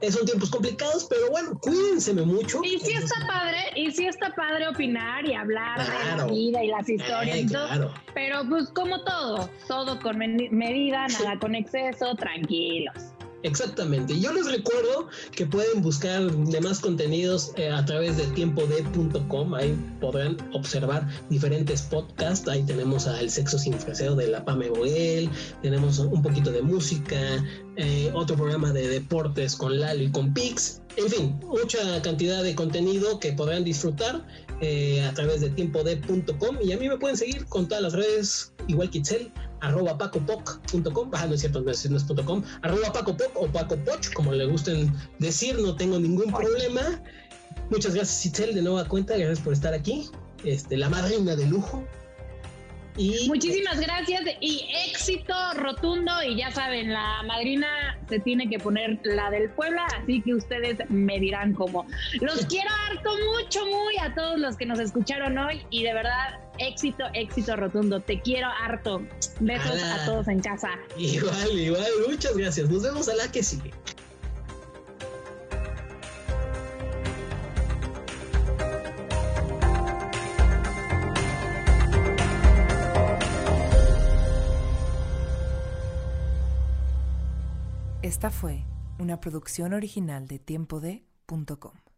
son 0.09 0.25
tiempos 0.25 0.49
complicados, 0.49 1.07
pero 1.09 1.29
bueno, 1.31 1.59
cuídense 1.59 2.13
mucho. 2.13 2.61
Y 2.63 2.79
si 2.79 2.93
está 2.93 3.27
padre, 3.27 3.59
y 3.75 3.91
si 3.91 4.05
está 4.05 4.33
padre 4.35 4.67
opinar 4.67 5.27
y 5.27 5.33
hablar 5.33 5.79
de 5.79 6.17
la 6.17 6.25
vida 6.27 6.63
y 6.63 6.67
las 6.67 6.87
historias 6.87 7.37
y 7.37 7.47
todo. 7.47 7.93
Pero 8.13 8.47
pues 8.47 8.69
como 8.69 9.03
todo, 9.03 9.49
todo 9.67 9.99
con 9.99 10.19
medida, 10.19 11.07
nada 11.07 11.39
con 11.39 11.55
exceso, 11.55 12.15
tranquilos. 12.15 12.93
Exactamente. 13.43 14.17
Yo 14.17 14.31
les 14.31 14.49
recuerdo 14.49 15.09
que 15.35 15.45
pueden 15.45 15.81
buscar 15.81 16.31
demás 16.31 16.79
contenidos 16.79 17.51
eh, 17.57 17.69
a 17.69 17.83
través 17.85 18.15
de 18.15 18.25
tiempode.com. 18.27 19.53
Ahí 19.53 19.77
podrán 19.99 20.37
observar 20.53 21.07
diferentes 21.29 21.81
podcasts. 21.81 22.47
Ahí 22.47 22.63
tenemos 22.63 23.05
a 23.05 23.19
El 23.19 23.29
Sexo 23.29 23.59
Sin 23.59 23.73
Freseo 23.73 24.15
de 24.15 24.27
la 24.27 24.45
Pame 24.45 24.69
Boel. 24.69 25.29
Tenemos 25.61 25.99
un 25.99 26.21
poquito 26.21 26.51
de 26.51 26.61
música. 26.61 27.17
Eh, 27.75 28.11
otro 28.13 28.35
programa 28.37 28.71
de 28.71 28.87
deportes 28.87 29.55
con 29.55 29.77
Lalo 29.77 30.03
y 30.03 30.11
con 30.11 30.33
Pix. 30.33 30.81
En 30.95 31.09
fin, 31.09 31.39
mucha 31.41 32.01
cantidad 32.01 32.43
de 32.43 32.55
contenido 32.55 33.19
que 33.19 33.33
podrán 33.33 33.63
disfrutar 33.63 34.25
eh, 34.61 35.01
a 35.01 35.13
través 35.13 35.41
de 35.41 35.49
tiempode.com. 35.49 36.57
Y 36.63 36.71
a 36.71 36.77
mí 36.77 36.87
me 36.87 36.97
pueden 36.97 37.17
seguir 37.17 37.45
con 37.45 37.67
todas 37.67 37.83
las 37.83 37.93
redes, 37.93 38.53
igual 38.67 38.89
que 38.89 38.99
Itzel, 38.99 39.33
arroba 39.63 39.97
pacopoc.com, 39.97 41.11
ah, 41.13 41.25
no 41.25 41.33
es 41.33 41.41
cierto, 41.41 41.61
no 41.61 41.71
es, 41.71 41.89
no 41.89 41.97
es 41.97 42.03
.com, 42.03 42.43
arroba 42.61 42.93
pacopoc 42.93 43.31
o 43.35 43.47
pacopoch, 43.47 44.13
como 44.13 44.31
le 44.33 44.45
gusten 44.45 44.93
decir, 45.19 45.57
no 45.59 45.75
tengo 45.75 45.99
ningún 45.99 46.31
problema. 46.31 46.81
Muchas 47.69 47.95
gracias, 47.95 48.25
Itzel, 48.25 48.53
de 48.53 48.61
nueva 48.61 48.87
cuenta, 48.87 49.15
gracias 49.15 49.39
por 49.39 49.53
estar 49.53 49.73
aquí. 49.73 50.09
Este, 50.43 50.77
la 50.77 50.89
madrina 50.89 51.35
de 51.35 51.47
lujo, 51.47 51.83
Muchísimas 53.27 53.79
gracias 53.79 54.21
y 54.39 54.65
éxito 54.91 55.33
rotundo. 55.55 56.11
Y 56.23 56.37
ya 56.37 56.51
saben, 56.51 56.93
la 56.93 57.23
madrina 57.23 57.67
se 58.07 58.19
tiene 58.19 58.47
que 58.47 58.59
poner 58.59 58.99
la 59.03 59.31
del 59.31 59.49
Puebla, 59.49 59.85
así 60.01 60.21
que 60.21 60.35
ustedes 60.35 60.77
me 60.89 61.19
dirán 61.19 61.53
cómo. 61.53 61.85
Los 62.21 62.45
quiero 62.45 62.69
harto 62.87 63.09
mucho, 63.35 63.65
muy 63.65 63.97
a 63.99 64.13
todos 64.13 64.39
los 64.39 64.57
que 64.57 64.65
nos 64.65 64.79
escucharon 64.79 65.37
hoy. 65.37 65.65
Y 65.71 65.83
de 65.83 65.93
verdad, 65.93 66.39
éxito, 66.57 67.03
éxito 67.13 67.55
rotundo. 67.55 68.01
Te 68.01 68.21
quiero 68.21 68.47
harto. 68.47 69.01
Besos 69.39 69.81
a 69.83 70.05
todos 70.05 70.27
en 70.27 70.39
casa. 70.39 70.69
Igual, 70.97 71.51
igual, 71.57 71.91
muchas 72.07 72.35
gracias. 72.35 72.69
Nos 72.69 72.83
vemos 72.83 73.09
a 73.09 73.15
la 73.15 73.31
que 73.31 73.43
sigue. 73.43 73.71
Esta 88.01 88.29
fue 88.29 88.65
una 88.99 89.19
producción 89.19 89.73
original 89.73 90.27
de 90.27 90.37
tiempode.com. 90.37 91.92